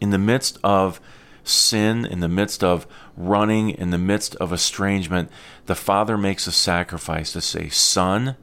In 0.00 0.10
the 0.10 0.18
midst 0.18 0.58
of 0.62 1.00
sin, 1.44 2.04
in 2.04 2.20
the 2.20 2.28
midst 2.28 2.62
of 2.62 2.86
running, 3.16 3.70
in 3.70 3.90
the 3.90 3.98
midst 3.98 4.36
of 4.36 4.52
estrangement, 4.52 5.30
the 5.66 5.74
father 5.74 6.16
makes 6.16 6.46
a 6.46 6.52
sacrifice 6.52 7.32
to 7.32 7.40
say, 7.40 7.68
Son, 7.68 8.36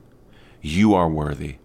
you 0.62 0.94
are 0.94 1.10
worthy. 1.10 1.58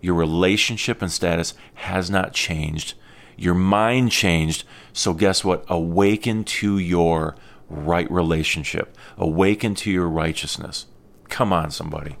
Your 0.00 0.14
relationship 0.14 1.00
and 1.00 1.10
status 1.10 1.54
has 1.74 2.10
not 2.10 2.34
changed. 2.34 2.94
Your 3.36 3.54
mind 3.54 4.10
changed. 4.10 4.64
So, 4.92 5.14
guess 5.14 5.44
what? 5.44 5.64
Awaken 5.68 6.44
to 6.44 6.78
your 6.78 7.36
right 7.68 8.10
relationship, 8.10 8.96
awaken 9.16 9.74
to 9.76 9.90
your 9.90 10.08
righteousness. 10.08 10.86
Come 11.28 11.52
on, 11.52 11.70
somebody. 11.70 12.16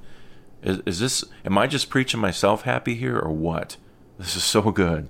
Is, 0.62 0.80
is 0.86 1.00
this, 1.00 1.24
am 1.44 1.58
I 1.58 1.66
just 1.66 1.90
preaching 1.90 2.20
myself 2.20 2.62
happy 2.62 2.94
here 2.94 3.18
or 3.18 3.32
what? 3.32 3.76
This 4.18 4.36
is 4.36 4.44
so 4.44 4.70
good. 4.70 5.08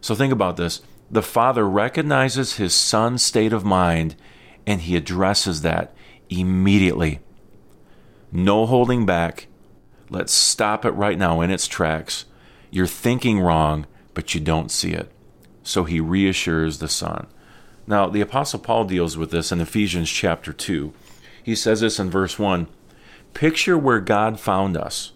So, 0.00 0.14
think 0.14 0.32
about 0.32 0.56
this. 0.56 0.82
The 1.10 1.22
father 1.22 1.68
recognizes 1.68 2.56
his 2.56 2.74
son's 2.74 3.22
state 3.22 3.52
of 3.52 3.64
mind 3.64 4.16
and 4.66 4.80
he 4.80 4.96
addresses 4.96 5.62
that 5.62 5.94
immediately. 6.28 7.20
No 8.32 8.66
holding 8.66 9.06
back. 9.06 9.46
Let's 10.10 10.32
stop 10.32 10.84
it 10.84 10.90
right 10.90 11.18
now 11.18 11.40
in 11.40 11.50
its 11.50 11.68
tracks. 11.68 12.24
You're 12.70 12.86
thinking 12.86 13.40
wrong 13.40 13.86
but 14.16 14.34
you 14.34 14.40
don't 14.40 14.70
see 14.70 14.92
it. 14.92 15.12
So 15.62 15.84
he 15.84 16.00
reassures 16.00 16.78
the 16.78 16.88
Son. 16.88 17.26
Now, 17.86 18.08
the 18.08 18.22
Apostle 18.22 18.58
Paul 18.58 18.84
deals 18.84 19.18
with 19.18 19.30
this 19.30 19.52
in 19.52 19.60
Ephesians 19.60 20.10
chapter 20.10 20.54
2. 20.54 20.94
He 21.42 21.54
says 21.54 21.82
this 21.82 22.00
in 22.00 22.10
verse 22.10 22.38
1 22.38 22.66
Picture 23.36 23.76
where 23.76 24.00
God 24.00 24.40
found 24.40 24.78
us. 24.78 25.12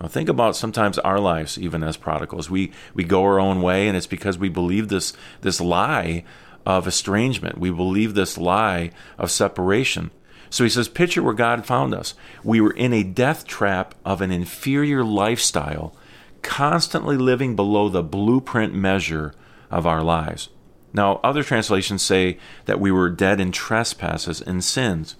Now, 0.00 0.06
think 0.06 0.28
about 0.28 0.54
sometimes 0.54 0.96
our 1.00 1.18
lives, 1.18 1.58
even 1.58 1.82
as 1.82 1.96
prodigals. 1.96 2.48
We, 2.48 2.70
we 2.94 3.02
go 3.02 3.24
our 3.24 3.40
own 3.40 3.62
way, 3.62 3.88
and 3.88 3.96
it's 3.96 4.06
because 4.06 4.38
we 4.38 4.48
believe 4.48 4.90
this, 4.90 5.12
this 5.40 5.60
lie 5.60 6.22
of 6.64 6.86
estrangement. 6.86 7.58
We 7.58 7.72
believe 7.72 8.14
this 8.14 8.38
lie 8.38 8.92
of 9.18 9.32
separation. 9.32 10.12
So 10.50 10.62
he 10.62 10.70
says, 10.70 10.86
Picture 10.86 11.20
where 11.20 11.34
God 11.34 11.66
found 11.66 11.94
us. 11.94 12.14
We 12.44 12.60
were 12.60 12.70
in 12.70 12.92
a 12.92 13.02
death 13.02 13.44
trap 13.44 13.96
of 14.04 14.20
an 14.20 14.30
inferior 14.30 15.02
lifestyle 15.02 15.96
constantly 16.42 17.16
living 17.16 17.56
below 17.56 17.88
the 17.88 18.04
blueprint 18.04 18.72
measure 18.72 19.34
of 19.68 19.84
our 19.84 20.04
lives. 20.04 20.48
Now, 20.92 21.18
other 21.24 21.42
translations 21.42 22.02
say 22.02 22.38
that 22.66 22.78
we 22.78 22.92
were 22.92 23.10
dead 23.10 23.40
in 23.40 23.50
trespasses 23.50 24.40
and 24.40 24.62
sins. 24.62 25.16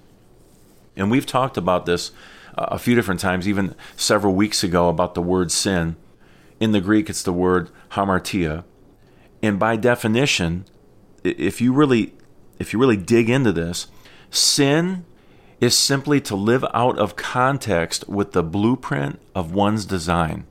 And 0.96 1.10
we've 1.10 1.26
talked 1.26 1.56
about 1.56 1.84
this 1.84 2.12
a 2.56 2.78
few 2.78 2.94
different 2.94 3.20
times, 3.20 3.48
even 3.48 3.74
several 3.96 4.34
weeks 4.34 4.62
ago, 4.62 4.88
about 4.88 5.14
the 5.14 5.22
word 5.22 5.50
sin. 5.50 5.96
In 6.60 6.72
the 6.72 6.80
Greek, 6.80 7.10
it's 7.10 7.22
the 7.22 7.32
word 7.32 7.70
hamartia. 7.90 8.64
And 9.42 9.58
by 9.58 9.76
definition, 9.76 10.64
if 11.22 11.60
you 11.60 11.72
really 11.72 12.14
if 12.58 12.72
you 12.72 12.78
really 12.78 12.96
dig 12.96 13.28
into 13.28 13.52
this, 13.52 13.88
sin 14.30 15.04
is 15.60 15.76
simply 15.76 16.20
to 16.20 16.36
live 16.36 16.64
out 16.72 16.98
of 16.98 17.16
context 17.16 18.08
with 18.08 18.32
the 18.32 18.42
blueprint 18.42 19.18
of 19.34 19.52
one's 19.52 19.84
design. 19.84 20.46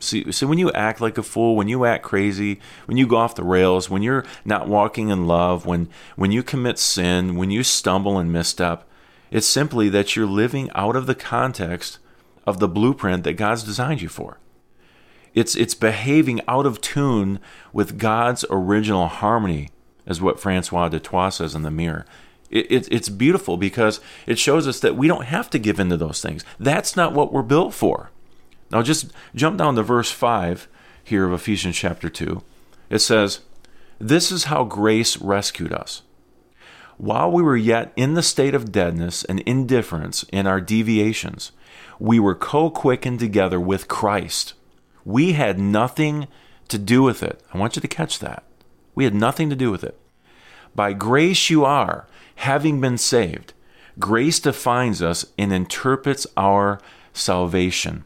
See, 0.00 0.30
so 0.30 0.46
when 0.46 0.58
you 0.58 0.70
act 0.72 1.00
like 1.00 1.18
a 1.18 1.22
fool, 1.22 1.56
when 1.56 1.68
you 1.68 1.84
act 1.84 2.04
crazy, 2.04 2.60
when 2.86 2.96
you 2.96 3.06
go 3.06 3.16
off 3.16 3.34
the 3.34 3.42
rails, 3.42 3.90
when 3.90 4.02
you're 4.02 4.24
not 4.44 4.68
walking 4.68 5.08
in 5.08 5.26
love, 5.26 5.66
when 5.66 5.88
when 6.16 6.30
you 6.30 6.42
commit 6.42 6.78
sin, 6.78 7.36
when 7.36 7.50
you 7.50 7.64
stumble 7.64 8.18
and 8.18 8.32
misstep, 8.32 8.88
it's 9.30 9.46
simply 9.46 9.88
that 9.88 10.16
you're 10.16 10.26
living 10.26 10.70
out 10.74 10.96
of 10.96 11.06
the 11.06 11.14
context 11.14 11.98
of 12.46 12.58
the 12.58 12.68
blueprint 12.68 13.24
that 13.24 13.34
God's 13.34 13.62
designed 13.62 14.00
you 14.00 14.08
for. 14.08 14.38
It's 15.34 15.54
it's 15.54 15.74
behaving 15.74 16.40
out 16.48 16.66
of 16.66 16.80
tune 16.80 17.38
with 17.72 17.98
God's 17.98 18.44
original 18.50 19.08
harmony, 19.08 19.68
is 20.06 20.20
what 20.20 20.40
Francois 20.40 20.88
du 20.88 20.98
Toit 20.98 21.32
says 21.32 21.54
in 21.54 21.62
the 21.62 21.70
mirror. 21.70 22.06
It, 22.50 22.70
it, 22.72 22.88
it's 22.90 23.10
beautiful 23.10 23.56
because 23.56 24.00
it 24.26 24.38
shows 24.38 24.66
us 24.66 24.80
that 24.80 24.96
we 24.96 25.06
don't 25.06 25.26
have 25.26 25.50
to 25.50 25.58
give 25.58 25.78
in 25.78 25.90
to 25.90 25.96
those 25.96 26.22
things. 26.22 26.44
That's 26.58 26.96
not 26.96 27.12
what 27.12 27.32
we're 27.32 27.42
built 27.42 27.74
for. 27.74 28.10
Now, 28.70 28.82
just 28.82 29.12
jump 29.34 29.58
down 29.58 29.76
to 29.76 29.82
verse 29.82 30.10
5 30.10 30.68
here 31.04 31.26
of 31.26 31.32
Ephesians 31.32 31.76
chapter 31.76 32.08
2. 32.08 32.42
It 32.90 32.98
says, 33.00 33.40
This 33.98 34.30
is 34.30 34.44
how 34.44 34.64
grace 34.64 35.18
rescued 35.18 35.72
us. 35.72 36.02
While 36.98 37.30
we 37.30 37.42
were 37.42 37.56
yet 37.56 37.92
in 37.94 38.14
the 38.14 38.22
state 38.22 38.54
of 38.54 38.72
deadness 38.72 39.24
and 39.24 39.38
indifference 39.40 40.24
in 40.32 40.48
our 40.48 40.60
deviations, 40.60 41.52
we 42.00 42.18
were 42.18 42.34
co 42.34 42.70
quickened 42.70 43.20
together 43.20 43.60
with 43.60 43.86
Christ. 43.88 44.54
We 45.04 45.32
had 45.32 45.60
nothing 45.60 46.26
to 46.66 46.76
do 46.76 47.02
with 47.02 47.22
it. 47.22 47.40
I 47.54 47.58
want 47.58 47.76
you 47.76 47.82
to 47.82 47.88
catch 47.88 48.18
that. 48.18 48.42
We 48.96 49.04
had 49.04 49.14
nothing 49.14 49.48
to 49.48 49.56
do 49.56 49.70
with 49.70 49.84
it. 49.84 49.98
By 50.74 50.92
grace 50.92 51.48
you 51.50 51.64
are, 51.64 52.08
having 52.36 52.80
been 52.80 52.98
saved. 52.98 53.52
Grace 54.00 54.40
defines 54.40 55.00
us 55.00 55.24
and 55.38 55.52
interprets 55.52 56.26
our 56.36 56.80
salvation. 57.12 58.04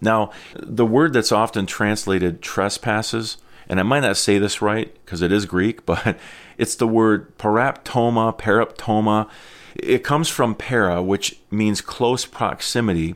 Now, 0.00 0.32
the 0.56 0.86
word 0.86 1.12
that's 1.12 1.30
often 1.30 1.66
translated 1.66 2.42
trespasses, 2.42 3.36
and 3.68 3.80
I 3.80 3.82
might 3.82 4.00
not 4.00 4.16
say 4.16 4.38
this 4.38 4.62
right 4.62 4.92
because 5.04 5.22
it 5.22 5.32
is 5.32 5.46
Greek, 5.46 5.86
but 5.86 6.18
it's 6.58 6.74
the 6.74 6.86
word 6.86 7.36
paraptoma, 7.38 8.38
paraptoma. 8.38 9.28
It 9.74 10.04
comes 10.04 10.28
from 10.28 10.54
para, 10.54 11.02
which 11.02 11.38
means 11.50 11.80
close 11.80 12.26
proximity, 12.26 13.14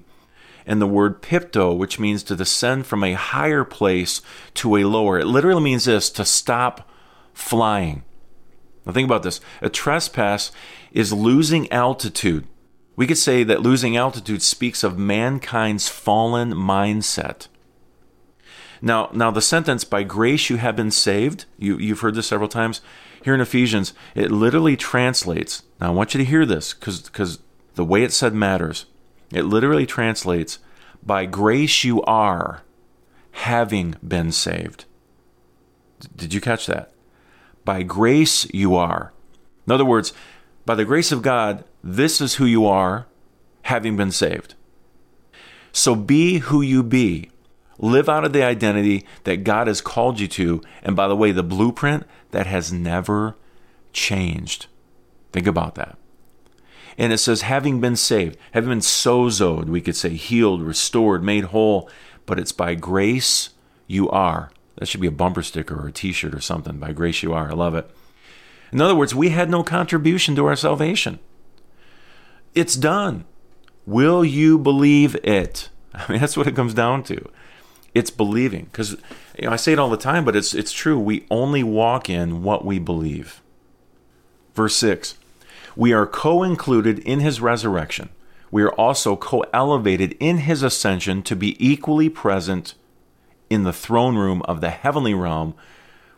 and 0.64 0.80
the 0.80 0.86
word 0.86 1.22
pipto, 1.22 1.76
which 1.76 1.98
means 1.98 2.22
to 2.24 2.36
descend 2.36 2.86
from 2.86 3.04
a 3.04 3.12
higher 3.12 3.64
place 3.64 4.22
to 4.54 4.76
a 4.76 4.84
lower. 4.84 5.18
It 5.18 5.26
literally 5.26 5.62
means 5.62 5.84
this 5.84 6.10
to 6.10 6.24
stop 6.24 6.88
flying. 7.34 8.02
Now, 8.86 8.92
think 8.92 9.06
about 9.06 9.22
this 9.22 9.40
a 9.60 9.68
trespass 9.68 10.50
is 10.92 11.12
losing 11.12 11.70
altitude. 11.70 12.46
We 12.94 13.06
could 13.06 13.18
say 13.18 13.44
that 13.44 13.60
losing 13.60 13.96
altitude 13.96 14.40
speaks 14.40 14.82
of 14.82 14.96
mankind's 14.96 15.88
fallen 15.88 16.54
mindset. 16.54 17.48
Now, 18.82 19.10
now 19.12 19.30
the 19.30 19.40
sentence 19.40 19.84
"by 19.84 20.02
grace 20.02 20.50
you 20.50 20.56
have 20.56 20.76
been 20.76 20.90
saved," 20.90 21.46
you, 21.58 21.78
you've 21.78 22.00
heard 22.00 22.14
this 22.14 22.26
several 22.26 22.48
times. 22.48 22.80
Here 23.22 23.34
in 23.34 23.40
Ephesians, 23.40 23.92
it 24.14 24.30
literally 24.30 24.76
translates. 24.76 25.62
Now, 25.80 25.88
I 25.88 25.90
want 25.90 26.14
you 26.14 26.18
to 26.18 26.24
hear 26.24 26.46
this 26.46 26.74
because 26.74 27.38
the 27.74 27.84
way 27.84 28.02
it's 28.04 28.16
said 28.16 28.34
matters. 28.34 28.86
It 29.32 29.44
literally 29.44 29.86
translates, 29.86 30.58
"By 31.04 31.26
grace 31.26 31.82
you 31.82 32.02
are, 32.02 32.62
having 33.32 33.96
been 34.06 34.30
saved." 34.32 34.84
Did 36.14 36.32
you 36.32 36.40
catch 36.40 36.66
that? 36.66 36.92
By 37.64 37.82
grace 37.82 38.46
you 38.52 38.76
are. 38.76 39.12
In 39.66 39.72
other 39.72 39.84
words, 39.84 40.12
by 40.64 40.74
the 40.74 40.84
grace 40.84 41.10
of 41.10 41.22
God, 41.22 41.64
this 41.82 42.20
is 42.20 42.34
who 42.34 42.44
you 42.44 42.66
are, 42.66 43.06
having 43.62 43.96
been 43.96 44.12
saved. 44.12 44.54
So 45.72 45.94
be 45.96 46.38
who 46.38 46.62
you 46.62 46.82
be. 46.82 47.30
Live 47.78 48.08
out 48.08 48.24
of 48.24 48.32
the 48.32 48.42
identity 48.42 49.04
that 49.24 49.44
God 49.44 49.66
has 49.66 49.80
called 49.80 50.18
you 50.20 50.28
to. 50.28 50.62
And 50.82 50.96
by 50.96 51.08
the 51.08 51.16
way, 51.16 51.32
the 51.32 51.42
blueprint 51.42 52.04
that 52.30 52.46
has 52.46 52.72
never 52.72 53.36
changed. 53.92 54.66
Think 55.32 55.46
about 55.46 55.74
that. 55.74 55.98
And 56.98 57.12
it 57.12 57.18
says, 57.18 57.42
having 57.42 57.80
been 57.80 57.96
saved, 57.96 58.38
having 58.52 58.70
been 58.70 58.78
sozoed, 58.78 59.66
we 59.66 59.82
could 59.82 59.96
say 59.96 60.10
healed, 60.10 60.62
restored, 60.62 61.22
made 61.22 61.44
whole, 61.44 61.90
but 62.24 62.38
it's 62.38 62.52
by 62.52 62.74
grace 62.74 63.50
you 63.86 64.08
are. 64.08 64.50
That 64.76 64.86
should 64.86 65.00
be 65.00 65.06
a 65.06 65.12
bumper 65.12 65.42
sticker 65.42 65.74
or 65.74 65.88
a 65.88 65.92
t 65.92 66.12
shirt 66.12 66.34
or 66.34 66.40
something. 66.40 66.78
By 66.78 66.92
grace 66.92 67.22
you 67.22 67.32
are. 67.32 67.50
I 67.50 67.54
love 67.54 67.74
it. 67.74 67.90
In 68.72 68.80
other 68.80 68.94
words, 68.94 69.14
we 69.14 69.30
had 69.30 69.50
no 69.50 69.62
contribution 69.62 70.34
to 70.36 70.46
our 70.46 70.56
salvation. 70.56 71.18
It's 72.54 72.74
done. 72.76 73.24
Will 73.84 74.24
you 74.24 74.58
believe 74.58 75.14
it? 75.22 75.68
I 75.94 76.10
mean, 76.10 76.20
that's 76.20 76.36
what 76.36 76.46
it 76.46 76.56
comes 76.56 76.74
down 76.74 77.02
to. 77.04 77.30
It's 77.96 78.10
believing. 78.10 78.66
Because 78.66 78.92
you 79.38 79.46
know, 79.46 79.52
I 79.52 79.56
say 79.56 79.72
it 79.72 79.78
all 79.78 79.88
the 79.88 79.96
time, 79.96 80.26
but 80.26 80.36
it's 80.36 80.52
it's 80.54 80.70
true. 80.70 80.98
We 80.98 81.26
only 81.30 81.62
walk 81.62 82.10
in 82.10 82.42
what 82.42 82.62
we 82.62 82.78
believe. 82.78 83.40
Verse 84.54 84.76
6. 84.76 85.16
We 85.74 85.94
are 85.94 86.06
co-included 86.06 86.98
in 86.98 87.20
his 87.20 87.40
resurrection. 87.40 88.10
We 88.50 88.62
are 88.62 88.72
also 88.72 89.16
co-elevated 89.16 90.14
in 90.20 90.38
his 90.38 90.62
ascension 90.62 91.22
to 91.22 91.34
be 91.34 91.56
equally 91.58 92.10
present 92.10 92.74
in 93.48 93.64
the 93.64 93.72
throne 93.72 94.16
room 94.16 94.42
of 94.42 94.60
the 94.60 94.70
heavenly 94.70 95.14
realm 95.14 95.54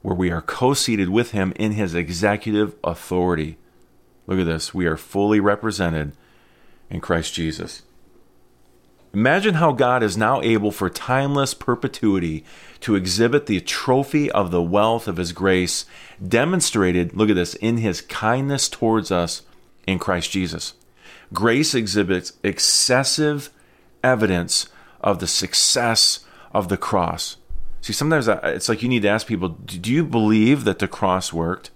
where 0.03 0.17
we 0.17 0.33
are 0.33 0.43
co 0.43 0.75
seated 0.75 1.11
with 1.11 1.31
him 1.31 1.53
in 1.55 1.73
his 1.73 1.95
executive 1.95 2.75
authority. 2.83 3.57
Look 4.27 4.41
at 4.41 4.47
this. 4.47 4.75
We 4.75 4.87
are 4.87 4.97
fully 4.97 5.38
represented 5.38 6.11
in 6.91 7.01
Christ 7.01 7.35
Jesus. 7.35 7.83
Imagine 9.14 9.55
how 9.55 9.73
God 9.73 10.03
is 10.03 10.16
now 10.16 10.42
able 10.42 10.71
for 10.71 10.90
timeless 10.90 11.55
perpetuity 11.55 12.44
to 12.81 12.94
exhibit 12.94 13.47
the 13.47 13.61
trophy 13.61 14.31
of 14.31 14.51
the 14.51 14.62
wealth 14.62 15.09
of 15.09 15.16
his 15.16 15.33
grace 15.33 15.87
demonstrated, 16.27 17.16
look 17.16 17.31
at 17.31 17.37
this, 17.37 17.55
in 17.55 17.79
his 17.79 18.03
kindness 18.03 18.68
towards 18.68 19.11
us 19.11 19.42
in 19.87 19.99
Christ 19.99 20.31
Jesus. 20.31 20.75
Grace 21.33 21.75
exhibits 21.75 22.35
excessive 22.42 23.51
evidence 24.05 24.68
of 25.01 25.18
the 25.18 25.27
success 25.27 26.21
of 26.53 26.68
the 26.68 26.77
cross. 26.77 27.37
See, 27.81 27.92
sometimes 27.92 28.29
it's 28.29 28.68
like 28.68 28.83
you 28.83 28.88
need 28.88 29.03
to 29.03 29.09
ask 29.09 29.27
people, 29.27 29.49
do 29.49 29.92
you 29.92 30.05
believe 30.05 30.64
that 30.64 30.79
the 30.81 30.88
cross 30.88 31.33
worked? 31.33 31.71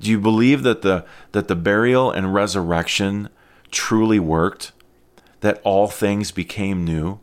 Do 0.00 0.10
you 0.10 0.20
believe 0.20 0.62
that 0.62 0.82
the 0.82 1.06
that 1.32 1.48
the 1.48 1.56
burial 1.56 2.10
and 2.10 2.34
resurrection 2.34 3.30
truly 3.70 4.18
worked? 4.18 4.72
That 5.40 5.60
all 5.64 5.88
things 5.88 6.30
became 6.30 6.84
new? 6.84 7.20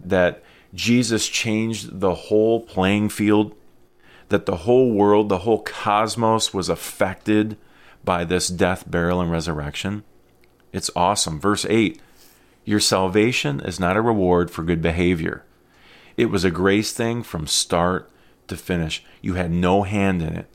That 0.00 0.42
Jesus 0.74 1.28
changed 1.28 2.00
the 2.00 2.14
whole 2.14 2.60
playing 2.60 3.10
field, 3.10 3.54
that 4.28 4.46
the 4.46 4.58
whole 4.58 4.90
world, 4.90 5.28
the 5.28 5.38
whole 5.38 5.62
cosmos 5.62 6.52
was 6.52 6.68
affected 6.68 7.56
by 8.04 8.24
this 8.24 8.48
death, 8.48 8.90
burial, 8.90 9.20
and 9.20 9.30
resurrection. 9.30 10.02
It's 10.72 10.90
awesome. 10.96 11.40
Verse 11.40 11.64
8 11.68 12.00
Your 12.64 12.80
salvation 12.80 13.60
is 13.60 13.78
not 13.78 13.96
a 13.96 14.02
reward 14.02 14.50
for 14.50 14.62
good 14.62 14.82
behavior. 14.82 15.44
It 16.16 16.26
was 16.26 16.44
a 16.44 16.50
grace 16.50 16.92
thing 16.92 17.22
from 17.22 17.46
start 17.46 18.10
to 18.48 18.56
finish. 18.56 19.04
You 19.20 19.34
had 19.34 19.50
no 19.50 19.82
hand 19.82 20.22
in 20.22 20.34
it. 20.34 20.46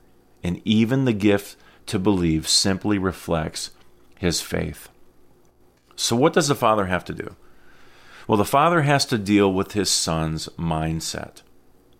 And 0.43 0.61
even 0.63 1.05
the 1.05 1.13
gift 1.13 1.57
to 1.87 1.99
believe 1.99 2.47
simply 2.47 2.97
reflects 2.97 3.71
his 4.17 4.41
faith. 4.41 4.89
So, 5.99 6.15
what 6.15 6.31
does 6.31 6.47
the 6.47 6.55
Father 6.55 6.85
have 6.85 7.03
to 7.05 7.13
do? 7.13 7.35
Well, 8.25 8.37
the 8.37 8.45
Father 8.45 8.83
has 8.83 9.05
to 9.07 9.17
deal 9.17 9.51
with 9.51 9.73
his 9.73 9.89
Son's 9.89 10.47
mindset. 10.57 11.41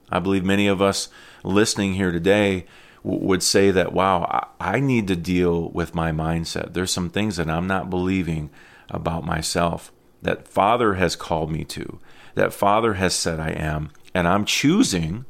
I 0.10 0.20
believe 0.20 0.46
many 0.46 0.68
of 0.68 0.82
us 0.82 1.10
listening 1.44 1.96
here 1.96 2.12
today 2.12 2.66
would 3.04 3.44
say 3.44 3.72
that, 3.72 3.92
wow, 3.92 4.52
I 4.58 4.80
need 4.80 5.10
to 5.10 5.18
deal 5.18 5.70
with 5.72 5.96
my 5.96 6.14
mindset. 6.14 6.74
There's 6.74 6.92
some 6.92 7.10
things 7.10 7.36
that 7.36 7.50
I'm 7.50 7.68
not 7.68 7.90
believing 7.90 8.52
about 8.90 9.26
myself 9.26 9.92
that 10.22 10.48
Father 10.48 10.94
has 10.94 11.18
called 11.18 11.52
me 11.52 11.66
to, 11.66 12.00
that 12.36 12.54
Father 12.54 12.94
has 12.94 13.14
said 13.14 13.42
I 13.42 13.50
am, 13.50 13.92
and 14.14 14.30
I'm 14.30 14.46
choosing 14.46 15.26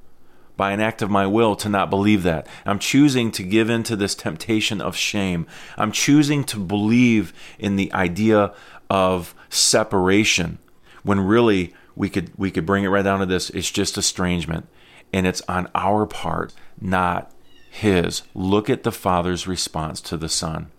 by 0.59 0.73
an 0.73 0.81
act 0.81 1.01
of 1.01 1.09
my 1.09 1.25
will 1.25 1.55
to 1.55 1.69
not 1.69 1.89
believe 1.89 2.23
that. 2.23 2.45
I'm 2.65 2.79
choosing 2.79 3.31
to 3.31 3.43
give 3.43 3.69
in 3.69 3.81
to 3.83 3.95
this 3.95 4.13
temptation 4.13 4.81
of 4.81 4.93
shame. 4.93 5.47
I'm 5.77 5.93
choosing 5.93 6.43
to 6.43 6.59
believe 6.59 7.31
in 7.57 7.77
the 7.77 7.93
idea 7.93 8.53
of 8.89 9.33
separation 9.47 10.59
when 11.03 11.21
really 11.21 11.73
we 11.95 12.09
could 12.09 12.37
we 12.37 12.51
could 12.51 12.65
bring 12.65 12.83
it 12.83 12.89
right 12.89 13.03
down 13.05 13.21
to 13.21 13.25
this 13.25 13.49
it's 13.51 13.71
just 13.71 13.97
estrangement 13.97 14.67
and 15.13 15.25
it's 15.25 15.41
on 15.47 15.69
our 15.73 16.05
part 16.05 16.53
not 16.81 17.31
his. 17.71 18.23
Look 18.35 18.69
at 18.69 18.83
the 18.83 18.91
Father's 18.91 19.47
response 19.47 20.01
to 20.01 20.17
the 20.17 20.27
Son. 20.27 20.71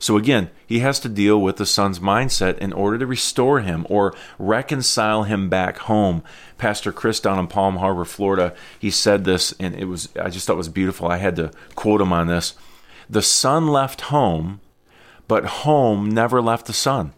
So 0.00 0.16
again, 0.16 0.50
he 0.66 0.78
has 0.78 0.98
to 1.00 1.10
deal 1.10 1.38
with 1.40 1.58
the 1.58 1.66
son's 1.66 1.98
mindset 2.00 2.56
in 2.56 2.72
order 2.72 2.96
to 2.98 3.06
restore 3.06 3.60
him 3.60 3.86
or 3.90 4.14
reconcile 4.38 5.24
him 5.24 5.50
back 5.50 5.76
home. 5.76 6.24
Pastor 6.56 6.90
Chris 6.90 7.20
down 7.20 7.38
in 7.38 7.46
Palm 7.46 7.76
Harbor, 7.76 8.06
Florida, 8.06 8.54
he 8.78 8.90
said 8.90 9.24
this, 9.24 9.52
and 9.60 9.74
it 9.74 9.84
was 9.84 10.08
I 10.18 10.30
just 10.30 10.46
thought 10.46 10.54
it 10.54 10.56
was 10.56 10.70
beautiful. 10.70 11.06
I 11.06 11.18
had 11.18 11.36
to 11.36 11.52
quote 11.74 12.00
him 12.00 12.14
on 12.14 12.28
this. 12.28 12.54
The 13.10 13.20
son 13.20 13.68
left 13.68 14.00
home, 14.02 14.62
but 15.28 15.44
home 15.44 16.08
never 16.08 16.40
left 16.40 16.66
the 16.66 16.72
son. 16.72 17.12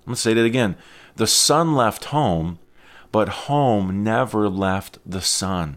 I'm 0.00 0.06
going 0.06 0.14
to 0.14 0.20
say 0.20 0.34
that 0.34 0.44
again. 0.44 0.76
The 1.16 1.26
son 1.26 1.74
left 1.74 2.06
home, 2.06 2.60
but 3.12 3.28
home 3.28 4.02
never 4.02 4.48
left 4.48 4.98
the 5.04 5.20
son. 5.20 5.76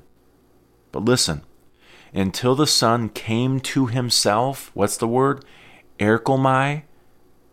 But 0.93 1.03
listen, 1.03 1.43
until 2.13 2.55
the 2.55 2.65
son 2.65 3.09
came 3.09 3.59
to 3.59 3.87
himself, 3.87 4.71
what's 4.73 4.95
the 4.95 5.07
word? 5.07 5.43
Erchomai, 5.99 6.83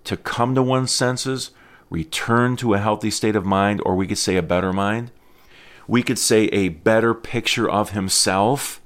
to 0.04 0.16
come 0.16 0.54
to 0.54 0.62
one's 0.62 0.90
senses, 0.90 1.50
return 1.90 2.56
to 2.56 2.74
a 2.74 2.78
healthy 2.78 3.10
state 3.10 3.36
of 3.36 3.44
mind, 3.44 3.80
or 3.84 3.94
we 3.94 4.06
could 4.06 4.18
say 4.18 4.36
a 4.36 4.42
better 4.42 4.72
mind. 4.72 5.10
We 5.86 6.02
could 6.02 6.18
say 6.18 6.44
a 6.46 6.70
better 6.70 7.14
picture 7.14 7.68
of 7.68 7.90
himself. 7.90 8.80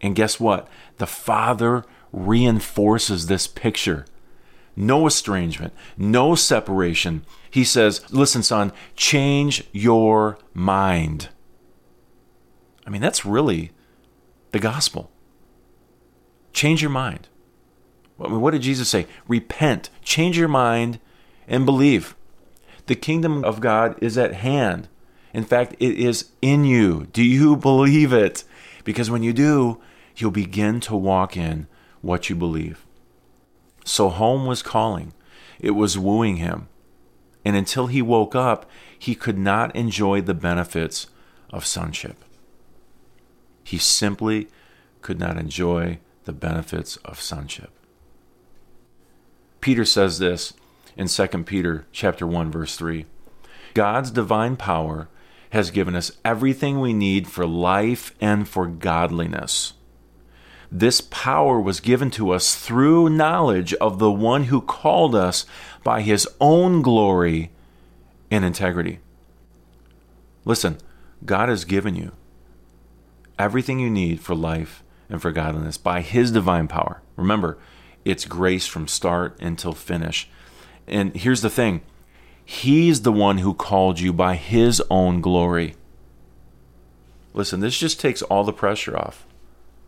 And 0.00 0.16
guess 0.16 0.40
what? 0.40 0.68
The 0.98 1.06
Father 1.06 1.84
reinforces 2.12 3.26
this 3.26 3.46
picture. 3.46 4.06
No 4.74 5.06
estrangement, 5.06 5.72
no 5.96 6.34
separation. 6.34 7.24
He 7.50 7.64
says, 7.64 8.04
Listen, 8.12 8.42
son, 8.42 8.72
change 8.94 9.64
your 9.72 10.38
mind. 10.52 11.30
I 12.86 12.90
mean, 12.90 13.00
that's 13.00 13.24
really 13.24 13.72
the 14.52 14.58
gospel. 14.58 15.10
Change 16.52 16.82
your 16.82 16.90
mind. 16.90 17.28
I 18.20 18.28
mean, 18.28 18.40
what 18.40 18.52
did 18.52 18.62
Jesus 18.62 18.88
say? 18.88 19.06
Repent, 19.28 19.90
change 20.02 20.38
your 20.38 20.48
mind, 20.48 21.00
and 21.46 21.66
believe. 21.66 22.16
The 22.86 22.94
kingdom 22.94 23.44
of 23.44 23.60
God 23.60 23.96
is 24.02 24.16
at 24.16 24.34
hand. 24.34 24.88
In 25.34 25.44
fact, 25.44 25.74
it 25.78 25.98
is 25.98 26.30
in 26.40 26.64
you. 26.64 27.06
Do 27.12 27.22
you 27.22 27.56
believe 27.56 28.12
it? 28.12 28.44
Because 28.84 29.10
when 29.10 29.22
you 29.22 29.32
do, 29.32 29.80
you'll 30.16 30.30
begin 30.30 30.80
to 30.80 30.96
walk 30.96 31.36
in 31.36 31.66
what 32.00 32.30
you 32.30 32.36
believe. 32.36 32.86
So 33.84 34.08
home 34.08 34.46
was 34.46 34.62
calling, 34.62 35.12
it 35.60 35.72
was 35.72 35.98
wooing 35.98 36.36
him. 36.36 36.68
And 37.44 37.54
until 37.54 37.86
he 37.86 38.02
woke 38.02 38.34
up, 38.34 38.68
he 38.98 39.14
could 39.14 39.38
not 39.38 39.74
enjoy 39.76 40.20
the 40.20 40.34
benefits 40.34 41.06
of 41.50 41.66
sonship. 41.66 42.24
He 43.62 43.78
simply 43.78 44.48
could 45.02 45.20
not 45.20 45.36
enjoy 45.36 45.98
the 46.24 46.32
benefits 46.32 46.96
of 46.98 47.20
sonship. 47.20 47.70
Peter 49.66 49.84
says 49.84 50.20
this 50.20 50.54
in 50.96 51.08
2 51.08 51.26
Peter 51.42 51.86
chapter 51.90 52.24
1 52.24 52.52
verse 52.52 52.76
3. 52.76 53.04
God's 53.74 54.12
divine 54.12 54.54
power 54.54 55.08
has 55.50 55.72
given 55.72 55.96
us 55.96 56.12
everything 56.24 56.78
we 56.78 56.92
need 56.92 57.26
for 57.26 57.48
life 57.48 58.14
and 58.20 58.48
for 58.48 58.68
godliness. 58.68 59.72
This 60.70 61.00
power 61.00 61.60
was 61.60 61.80
given 61.80 62.12
to 62.12 62.30
us 62.30 62.54
through 62.54 63.08
knowledge 63.08 63.74
of 63.74 63.98
the 63.98 64.12
one 64.12 64.44
who 64.44 64.60
called 64.60 65.16
us 65.16 65.44
by 65.82 66.00
his 66.00 66.28
own 66.40 66.80
glory 66.80 67.50
and 68.30 68.44
integrity. 68.44 69.00
Listen, 70.44 70.78
God 71.24 71.48
has 71.48 71.64
given 71.64 71.96
you 71.96 72.12
everything 73.36 73.80
you 73.80 73.90
need 73.90 74.20
for 74.20 74.36
life 74.36 74.84
and 75.08 75.20
for 75.20 75.32
godliness 75.32 75.76
by 75.76 76.02
His 76.02 76.30
divine 76.30 76.68
power. 76.68 77.02
Remember, 77.16 77.58
it's 78.06 78.24
grace 78.24 78.66
from 78.66 78.86
start 78.86 79.36
until 79.40 79.72
finish. 79.72 80.28
And 80.86 81.14
here's 81.16 81.42
the 81.42 81.50
thing 81.50 81.82
He's 82.44 83.02
the 83.02 83.12
one 83.12 83.38
who 83.38 83.52
called 83.52 83.98
you 83.98 84.12
by 84.12 84.36
His 84.36 84.80
own 84.88 85.20
glory. 85.20 85.74
Listen, 87.34 87.60
this 87.60 87.76
just 87.76 88.00
takes 88.00 88.22
all 88.22 88.44
the 88.44 88.52
pressure 88.52 88.96
off, 88.96 89.26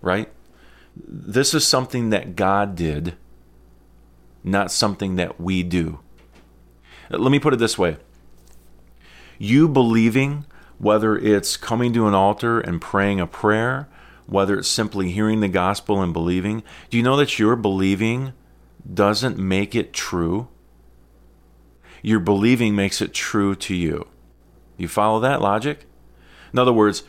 right? 0.03 0.29
This 0.97 1.55
is 1.55 1.65
something 1.65 2.11
that 2.11 2.35
God 2.35 2.75
did, 2.75 3.15
not 4.43 4.73
something 4.73 5.15
that 5.15 5.41
we 5.41 5.63
do. 5.63 6.01
Let 7.11 7.31
me 7.31 7.39
put 7.39 7.55
it 7.55 7.59
this 7.59 7.79
way 7.79 7.97
you 9.39 9.69
believing, 9.69 10.45
whether 10.79 11.17
it's 11.17 11.57
coming 11.57 11.93
to 11.93 12.09
an 12.09 12.15
altar 12.15 12.59
and 12.59 12.81
praying 12.81 13.21
a 13.21 13.27
prayer, 13.29 13.89
whether 14.29 14.59
it's 14.59 14.69
simply 14.69 15.11
hearing 15.11 15.41
the 15.41 15.49
gospel 15.49 16.03
and 16.03 16.13
believing, 16.13 16.63
do 16.91 16.99
you 16.99 17.03
know 17.03 17.17
that 17.17 17.39
your 17.39 17.57
believing 17.57 18.35
doesn't 18.93 19.39
make 19.39 19.75
it 19.75 19.93
true? 19.93 20.49
Your 22.03 22.21
believing 22.21 22.77
makes 22.77 23.01
it 23.01 23.15
true 23.15 23.55
to 23.57 23.75
you. 23.75 24.07
You 24.77 24.87
follow 24.87 25.19
that 25.21 25.41
logic? 25.41 25.87
In 26.53 26.59
other 26.59 26.73
words, 26.73 27.05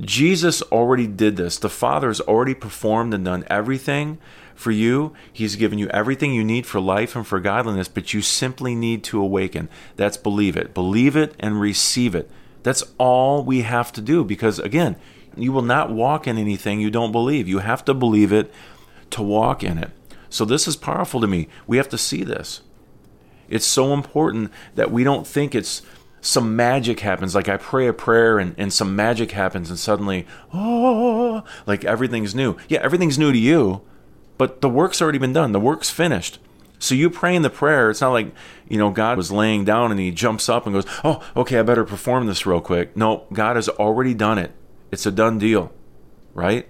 Jesus 0.00 0.62
already 0.62 1.06
did 1.06 1.36
this. 1.36 1.58
The 1.58 1.68
Father 1.68 2.08
has 2.08 2.20
already 2.22 2.54
performed 2.54 3.12
and 3.12 3.24
done 3.24 3.44
everything 3.48 4.18
for 4.54 4.70
you. 4.70 5.12
He's 5.30 5.56
given 5.56 5.78
you 5.78 5.88
everything 5.88 6.32
you 6.32 6.42
need 6.42 6.66
for 6.66 6.80
life 6.80 7.14
and 7.14 7.26
for 7.26 7.38
godliness, 7.38 7.88
but 7.88 8.14
you 8.14 8.22
simply 8.22 8.74
need 8.74 9.04
to 9.04 9.20
awaken. 9.20 9.68
That's 9.96 10.16
believe 10.16 10.56
it. 10.56 10.72
Believe 10.72 11.16
it 11.16 11.34
and 11.38 11.60
receive 11.60 12.14
it. 12.14 12.30
That's 12.62 12.84
all 12.96 13.44
we 13.44 13.62
have 13.62 13.92
to 13.92 14.00
do 14.00 14.24
because, 14.24 14.58
again, 14.58 14.96
you 15.36 15.52
will 15.52 15.62
not 15.62 15.90
walk 15.90 16.26
in 16.26 16.38
anything 16.38 16.80
you 16.80 16.90
don't 16.90 17.12
believe. 17.12 17.48
You 17.48 17.58
have 17.58 17.84
to 17.86 17.94
believe 17.94 18.32
it 18.32 18.52
to 19.10 19.22
walk 19.22 19.62
in 19.62 19.78
it. 19.78 19.90
So 20.28 20.44
this 20.44 20.66
is 20.66 20.76
powerful 20.76 21.20
to 21.20 21.26
me. 21.26 21.48
We 21.66 21.76
have 21.76 21.88
to 21.90 21.98
see 21.98 22.24
this. 22.24 22.62
It's 23.48 23.66
so 23.66 23.92
important 23.92 24.50
that 24.74 24.90
we 24.90 25.04
don't 25.04 25.26
think 25.26 25.54
it's 25.54 25.82
some 26.22 26.56
magic 26.56 27.00
happens. 27.00 27.34
Like 27.34 27.48
I 27.48 27.58
pray 27.58 27.86
a 27.86 27.92
prayer 27.92 28.38
and, 28.38 28.54
and 28.56 28.72
some 28.72 28.96
magic 28.96 29.32
happens 29.32 29.68
and 29.68 29.78
suddenly, 29.78 30.26
oh, 30.54 31.44
like 31.66 31.84
everything's 31.84 32.34
new. 32.34 32.56
Yeah, 32.68 32.78
everything's 32.82 33.18
new 33.18 33.32
to 33.32 33.38
you, 33.38 33.82
but 34.38 34.62
the 34.62 34.70
work's 34.70 35.02
already 35.02 35.18
been 35.18 35.32
done. 35.32 35.52
The 35.52 35.60
work's 35.60 35.90
finished. 35.90 36.38
So 36.78 36.94
you 36.94 37.10
praying 37.10 37.42
the 37.42 37.50
prayer, 37.50 37.90
it's 37.90 38.00
not 38.00 38.12
like, 38.12 38.32
you 38.68 38.78
know, 38.78 38.90
God 38.90 39.16
was 39.16 39.30
laying 39.30 39.64
down 39.64 39.90
and 39.90 40.00
he 40.00 40.10
jumps 40.10 40.48
up 40.48 40.64
and 40.64 40.74
goes, 40.74 40.86
oh, 41.04 41.22
okay, 41.36 41.58
I 41.58 41.62
better 41.62 41.84
perform 41.84 42.26
this 42.26 42.46
real 42.46 42.60
quick. 42.60 42.96
No, 42.96 43.26
God 43.32 43.56
has 43.56 43.68
already 43.68 44.14
done 44.14 44.38
it. 44.38 44.52
It's 44.92 45.06
a 45.06 45.10
done 45.10 45.38
deal, 45.38 45.72
right? 46.34 46.68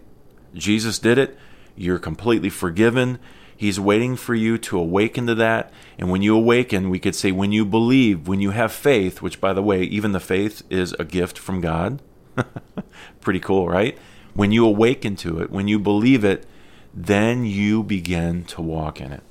Jesus 0.54 0.98
did 1.00 1.18
it. 1.18 1.36
You're 1.76 1.98
completely 1.98 2.50
forgiven. 2.50 3.18
He's 3.56 3.80
waiting 3.80 4.16
for 4.16 4.34
you 4.34 4.58
to 4.58 4.78
awaken 4.78 5.26
to 5.26 5.34
that. 5.34 5.72
And 5.98 6.10
when 6.10 6.22
you 6.22 6.36
awaken, 6.36 6.88
we 6.88 7.00
could 7.00 7.14
say 7.16 7.32
when 7.32 7.52
you 7.52 7.64
believe, 7.64 8.28
when 8.28 8.40
you 8.40 8.50
have 8.50 8.72
faith, 8.72 9.22
which 9.22 9.40
by 9.40 9.52
the 9.52 9.62
way, 9.62 9.82
even 9.82 10.12
the 10.12 10.20
faith 10.20 10.62
is 10.70 10.92
a 10.94 11.04
gift 11.04 11.36
from 11.36 11.60
God. 11.60 12.00
Pretty 13.20 13.40
cool, 13.40 13.68
right? 13.68 13.98
When 14.34 14.52
you 14.52 14.64
awaken 14.64 15.16
to 15.16 15.40
it, 15.40 15.50
when 15.50 15.68
you 15.68 15.78
believe 15.78 16.24
it, 16.24 16.46
then 16.94 17.44
you 17.44 17.82
begin 17.82 18.44
to 18.44 18.62
walk 18.62 19.00
in 19.00 19.12
it. 19.12 19.22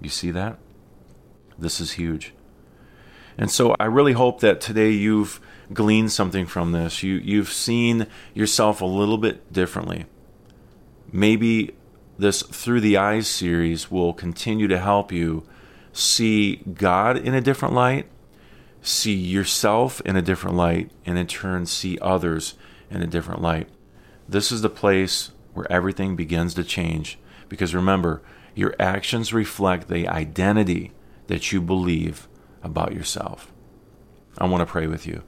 You 0.00 0.08
see 0.08 0.30
that? 0.30 0.58
This 1.58 1.80
is 1.80 1.92
huge. 1.92 2.32
And 3.38 3.50
so 3.50 3.76
I 3.78 3.84
really 3.84 4.14
hope 4.14 4.40
that 4.40 4.60
today 4.60 4.90
you've 4.90 5.40
gleaned 5.72 6.10
something 6.10 6.44
from 6.44 6.72
this. 6.72 7.04
You, 7.04 7.14
you've 7.14 7.52
seen 7.52 8.08
yourself 8.34 8.80
a 8.80 8.86
little 8.86 9.16
bit 9.16 9.52
differently. 9.52 10.06
Maybe 11.12 11.76
this 12.18 12.42
Through 12.42 12.80
the 12.80 12.96
Eyes 12.96 13.28
series 13.28 13.90
will 13.90 14.12
continue 14.12 14.66
to 14.66 14.78
help 14.78 15.12
you 15.12 15.46
see 15.92 16.56
God 16.56 17.16
in 17.16 17.32
a 17.32 17.40
different 17.40 17.74
light, 17.74 18.06
see 18.82 19.14
yourself 19.14 20.00
in 20.00 20.16
a 20.16 20.22
different 20.22 20.56
light, 20.56 20.90
and 21.06 21.16
in 21.16 21.28
turn 21.28 21.66
see 21.66 21.96
others 22.02 22.54
in 22.90 23.02
a 23.02 23.06
different 23.06 23.40
light. 23.40 23.68
This 24.28 24.50
is 24.50 24.62
the 24.62 24.68
place 24.68 25.30
where 25.54 25.70
everything 25.70 26.16
begins 26.16 26.54
to 26.54 26.64
change. 26.64 27.18
Because 27.48 27.74
remember, 27.74 28.20
your 28.54 28.74
actions 28.80 29.32
reflect 29.32 29.88
the 29.88 30.08
identity 30.08 30.92
that 31.28 31.52
you 31.52 31.60
believe 31.60 32.26
about 32.62 32.92
yourself. 32.92 33.52
I 34.38 34.46
want 34.46 34.60
to 34.60 34.66
pray 34.66 34.86
with 34.86 35.06
you. 35.06 35.22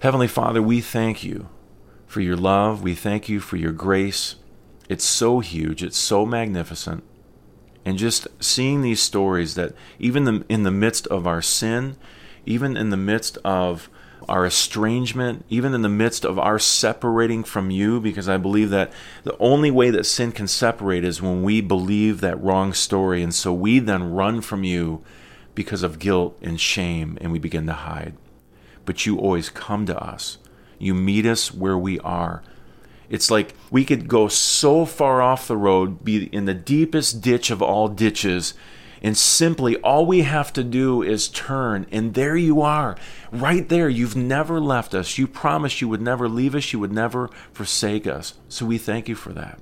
Heavenly 0.00 0.28
Father, 0.28 0.62
we 0.62 0.80
thank 0.80 1.24
you 1.24 1.48
for 2.06 2.20
your 2.20 2.36
love. 2.36 2.82
We 2.82 2.94
thank 2.94 3.28
you 3.28 3.40
for 3.40 3.56
your 3.56 3.72
grace. 3.72 4.36
It's 4.88 5.04
so 5.04 5.40
huge, 5.40 5.82
it's 5.82 5.98
so 5.98 6.24
magnificent. 6.24 7.04
And 7.84 7.98
just 7.98 8.28
seeing 8.40 8.82
these 8.82 9.00
stories 9.00 9.54
that 9.54 9.74
even 9.98 10.44
in 10.48 10.62
the 10.62 10.70
midst 10.70 11.06
of 11.08 11.26
our 11.26 11.42
sin, 11.42 11.96
even 12.46 12.76
in 12.76 12.90
the 12.90 12.96
midst 12.96 13.38
of 13.44 13.88
our 14.28 14.44
estrangement, 14.44 15.44
even 15.48 15.74
in 15.74 15.82
the 15.82 15.88
midst 15.88 16.24
of 16.24 16.38
our 16.38 16.58
separating 16.58 17.44
from 17.44 17.70
you, 17.70 18.00
because 18.00 18.28
I 18.28 18.36
believe 18.36 18.70
that 18.70 18.92
the 19.24 19.36
only 19.38 19.70
way 19.70 19.90
that 19.90 20.04
sin 20.04 20.32
can 20.32 20.48
separate 20.48 21.04
is 21.04 21.22
when 21.22 21.42
we 21.42 21.60
believe 21.60 22.20
that 22.20 22.42
wrong 22.42 22.72
story. 22.74 23.22
And 23.22 23.34
so 23.34 23.52
we 23.52 23.78
then 23.78 24.12
run 24.12 24.42
from 24.42 24.64
you 24.64 25.02
because 25.58 25.82
of 25.82 25.98
guilt 25.98 26.38
and 26.40 26.60
shame, 26.60 27.18
and 27.20 27.32
we 27.32 27.40
begin 27.40 27.66
to 27.66 27.72
hide. 27.72 28.14
But 28.84 29.04
you 29.04 29.18
always 29.18 29.50
come 29.50 29.86
to 29.86 29.98
us, 29.98 30.38
you 30.78 30.94
meet 30.94 31.26
us 31.26 31.52
where 31.52 31.76
we 31.76 31.98
are. 31.98 32.44
It's 33.10 33.28
like 33.28 33.56
we 33.68 33.84
could 33.84 34.06
go 34.06 34.28
so 34.28 34.84
far 34.84 35.20
off 35.20 35.48
the 35.48 35.56
road, 35.56 36.04
be 36.04 36.26
in 36.26 36.44
the 36.44 36.54
deepest 36.54 37.22
ditch 37.22 37.50
of 37.50 37.60
all 37.60 37.88
ditches, 37.88 38.54
and 39.02 39.16
simply 39.16 39.74
all 39.78 40.06
we 40.06 40.22
have 40.22 40.52
to 40.52 40.62
do 40.62 41.02
is 41.02 41.26
turn, 41.26 41.88
and 41.90 42.14
there 42.14 42.36
you 42.36 42.60
are, 42.60 42.96
right 43.32 43.68
there. 43.68 43.88
You've 43.88 44.14
never 44.14 44.60
left 44.60 44.94
us. 44.94 45.18
You 45.18 45.26
promised 45.26 45.80
you 45.80 45.88
would 45.88 46.00
never 46.00 46.28
leave 46.28 46.54
us, 46.54 46.72
you 46.72 46.78
would 46.78 46.92
never 46.92 47.30
forsake 47.52 48.06
us. 48.06 48.34
So 48.48 48.64
we 48.64 48.78
thank 48.78 49.08
you 49.08 49.16
for 49.16 49.32
that. 49.32 49.58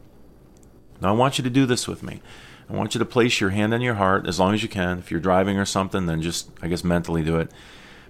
Now, 1.01 1.09
I 1.09 1.13
want 1.13 1.39
you 1.39 1.45
to 1.45 1.51
do 1.51 1.65
this 1.65 1.89
with 1.89 2.03
me. 2.03 2.21
I 2.69 2.75
want 2.75 2.95
you 2.95 2.99
to 2.99 3.05
place 3.05 3.41
your 3.41 3.51
hand 3.51 3.73
on 3.73 3.81
your 3.81 3.95
heart 3.95 4.27
as 4.27 4.41
long 4.41 4.53
as 4.55 4.63
you 4.63 4.69
can. 4.69 4.99
If 4.99 5.11
you're 5.11 5.21
driving 5.21 5.57
or 5.57 5.65
something, 5.65 6.07
then 6.07 6.21
just, 6.21 6.51
I 6.61 6.69
guess, 6.69 6.83
mentally 6.83 7.23
do 7.23 7.39
it. 7.39 7.51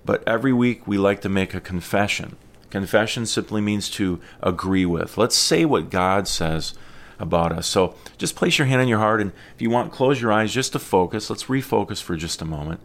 But 0.04 0.26
every 0.26 0.52
week 0.52 0.86
we 0.86 0.98
like 0.98 1.20
to 1.22 1.28
make 1.28 1.52
a 1.52 1.60
confession. 1.60 2.36
Confession 2.70 3.26
simply 3.26 3.60
means 3.60 3.90
to 3.90 4.20
agree 4.42 4.86
with. 4.86 5.18
Let's 5.18 5.36
say 5.36 5.64
what 5.64 5.90
God 5.90 6.26
says 6.26 6.74
about 7.18 7.52
us. 7.52 7.66
So 7.66 7.94
just 8.18 8.36
place 8.36 8.58
your 8.58 8.66
hand 8.66 8.80
on 8.80 8.88
your 8.88 8.98
heart, 8.98 9.20
and 9.20 9.32
if 9.54 9.62
you 9.62 9.70
want, 9.70 9.92
close 9.92 10.20
your 10.20 10.32
eyes 10.32 10.52
just 10.52 10.72
to 10.72 10.78
focus. 10.78 11.30
Let's 11.30 11.44
refocus 11.44 12.02
for 12.02 12.16
just 12.16 12.42
a 12.42 12.46
moment 12.46 12.80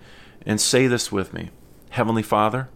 and 0.46 0.60
say 0.60 0.88
this 0.88 1.12
with 1.12 1.34
me 1.34 1.52
Heavenly 1.92 2.24
Father, 2.24 2.70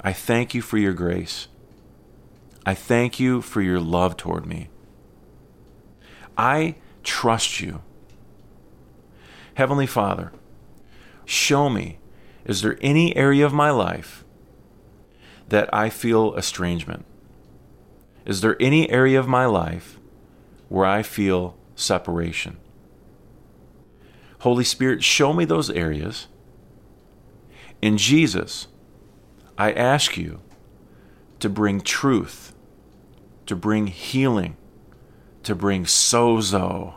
I 0.00 0.12
thank 0.12 0.54
you 0.54 0.62
for 0.62 0.78
your 0.78 0.92
grace. 0.92 1.48
I 2.64 2.74
thank 2.74 3.18
you 3.18 3.42
for 3.42 3.62
your 3.62 3.80
love 3.80 4.16
toward 4.16 4.46
me. 4.46 4.68
I 6.36 6.76
trust 7.02 7.60
you. 7.60 7.82
Heavenly 9.54 9.86
Father, 9.86 10.32
show 11.24 11.68
me, 11.68 11.98
is 12.44 12.62
there 12.62 12.78
any 12.80 13.14
area 13.16 13.44
of 13.44 13.52
my 13.52 13.70
life 13.70 14.24
that 15.48 15.72
I 15.74 15.90
feel 15.90 16.34
estrangement? 16.34 17.04
Is 18.24 18.40
there 18.40 18.56
any 18.60 18.90
area 18.90 19.18
of 19.18 19.26
my 19.26 19.46
life 19.46 19.98
where 20.68 20.86
I 20.86 21.02
feel 21.02 21.56
separation. 21.74 22.58
Holy 24.40 24.64
Spirit, 24.64 25.02
show 25.02 25.32
me 25.32 25.44
those 25.44 25.68
areas. 25.68 26.28
In 27.82 27.98
Jesus, 27.98 28.68
I 29.58 29.72
ask 29.72 30.16
you 30.16 30.40
to 31.40 31.48
bring 31.48 31.80
truth, 31.80 32.54
to 33.46 33.56
bring 33.56 33.88
healing, 33.88 34.56
to 35.42 35.54
bring 35.54 35.84
sozo, 35.84 36.94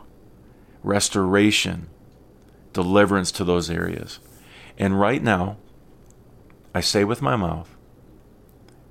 restoration, 0.82 1.88
deliverance 2.72 3.32
to 3.32 3.44
those 3.44 3.70
areas. 3.70 4.18
And 4.78 4.98
right 4.98 5.22
now, 5.22 5.56
I 6.74 6.80
say 6.80 7.04
with 7.04 7.22
my 7.22 7.36
mouth, 7.36 7.76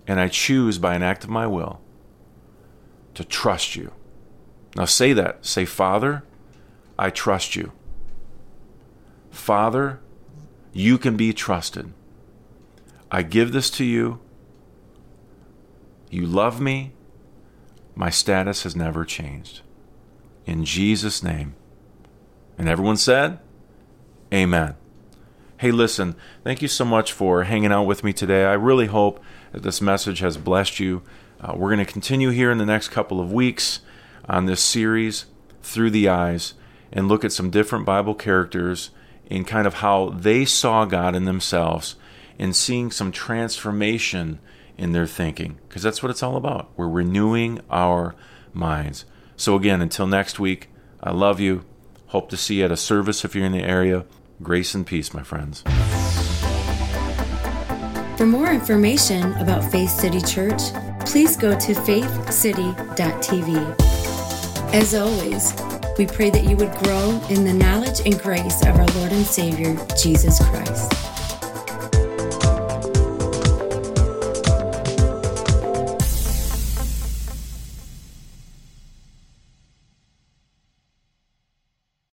and 0.08 0.20
I 0.20 0.28
choose 0.28 0.78
by 0.78 0.96
an 0.96 1.04
act 1.04 1.24
of 1.24 1.30
my 1.30 1.48
will 1.48 1.82
to 3.14 3.24
trust 3.24 3.76
you 3.76 3.92
now 4.76 4.86
say 4.86 5.14
that. 5.14 5.46
Say, 5.46 5.66
Father, 5.66 6.24
I 6.98 7.10
trust 7.10 7.56
you. 7.56 7.72
Father, 9.30 10.00
you 10.72 10.98
can 10.98 11.16
be 11.16 11.34
trusted. 11.34 11.94
I 13.12 13.22
give 13.22 13.52
this 13.52 13.70
to 13.72 13.84
you. 13.84 14.20
You 16.10 16.26
love 16.26 16.60
me. 16.60 16.94
My 17.96 18.10
status 18.10 18.64
has 18.64 18.76
never 18.76 19.06
changed. 19.06 19.62
In 20.46 20.66
Jesus' 20.66 21.24
name. 21.24 21.56
And 22.58 22.68
everyone 22.68 22.98
said, 22.98 23.40
Amen. 24.34 24.76
Hey, 25.58 25.72
listen, 25.72 26.16
thank 26.44 26.62
you 26.62 26.68
so 26.68 26.84
much 26.84 27.14
for 27.14 27.44
hanging 27.44 27.72
out 27.72 27.86
with 27.86 28.04
me 28.04 28.12
today. 28.12 28.46
I 28.46 28.54
really 28.54 28.88
hope 28.88 29.24
that 29.52 29.64
this 29.64 29.80
message 29.80 30.20
has 30.20 30.38
blessed 30.38 30.80
you. 30.80 31.04
Uh, 31.40 31.54
we're 31.56 31.74
going 31.74 31.86
to 31.86 31.92
continue 31.92 32.30
here 32.30 32.52
in 32.52 32.58
the 32.58 32.66
next 32.66 32.90
couple 32.90 33.22
of 33.22 33.32
weeks 33.32 33.82
on 34.28 34.46
this 34.46 34.62
series 34.62 35.26
through 35.62 35.92
the 35.92 36.10
eyes 36.10 36.56
and 36.92 37.08
look 37.08 37.24
at 37.24 37.32
some 37.32 37.50
different 37.50 37.86
Bible 37.86 38.16
characters 38.16 38.90
and 39.30 39.48
kind 39.48 39.68
of 39.68 39.76
how 39.76 40.10
they 40.10 40.46
saw 40.46 40.86
God 40.86 41.16
in 41.16 41.26
themselves 41.26 41.96
and 42.38 42.56
seeing 42.56 42.92
some 42.92 43.12
transformation 43.12 44.40
in 44.78 44.92
their 44.92 45.08
thinking 45.08 45.60
because 45.68 45.84
that's 45.84 46.02
what 46.02 46.10
it's 46.10 46.24
all 46.24 46.36
about. 46.36 46.72
We're 46.76 46.90
renewing 46.90 47.62
our 47.70 48.16
minds. 48.54 49.06
So, 49.36 49.56
again, 49.56 49.82
until 49.82 50.08
next 50.08 50.40
week, 50.40 50.70
I 51.02 51.12
love 51.12 51.40
you. 51.40 51.66
Hope 52.08 52.30
to 52.30 52.38
see 52.38 52.60
you 52.60 52.66
at 52.66 52.72
a 52.72 52.78
service 52.78 53.26
if 53.26 53.36
you're 53.36 53.46
in 53.46 53.52
the 53.52 53.64
area. 53.64 54.06
Grace 54.42 54.76
and 54.76 54.86
peace, 54.86 55.14
my 55.14 55.24
friends. 55.24 55.64
For 58.18 58.28
more 58.28 58.52
information 58.52 59.34
about 59.34 59.70
Faith 59.72 59.90
City 59.90 60.22
Church, 60.22 60.62
please 61.06 61.36
go 61.36 61.58
to 61.60 61.74
faithcity.tv. 61.74 63.82
As 64.74 64.96
always, 64.96 65.54
we 65.98 66.06
pray 66.06 66.30
that 66.30 66.44
you 66.44 66.56
would 66.58 66.72
grow 66.84 67.22
in 67.30 67.44
the 67.44 67.54
knowledge 67.54 68.02
and 68.06 68.20
grace 68.20 68.62
of 68.62 68.76
our 68.76 68.88
Lord 69.00 69.12
and 69.12 69.26
Savior, 69.26 69.76
Jesus 69.96 70.40
Christ. 70.50 71.13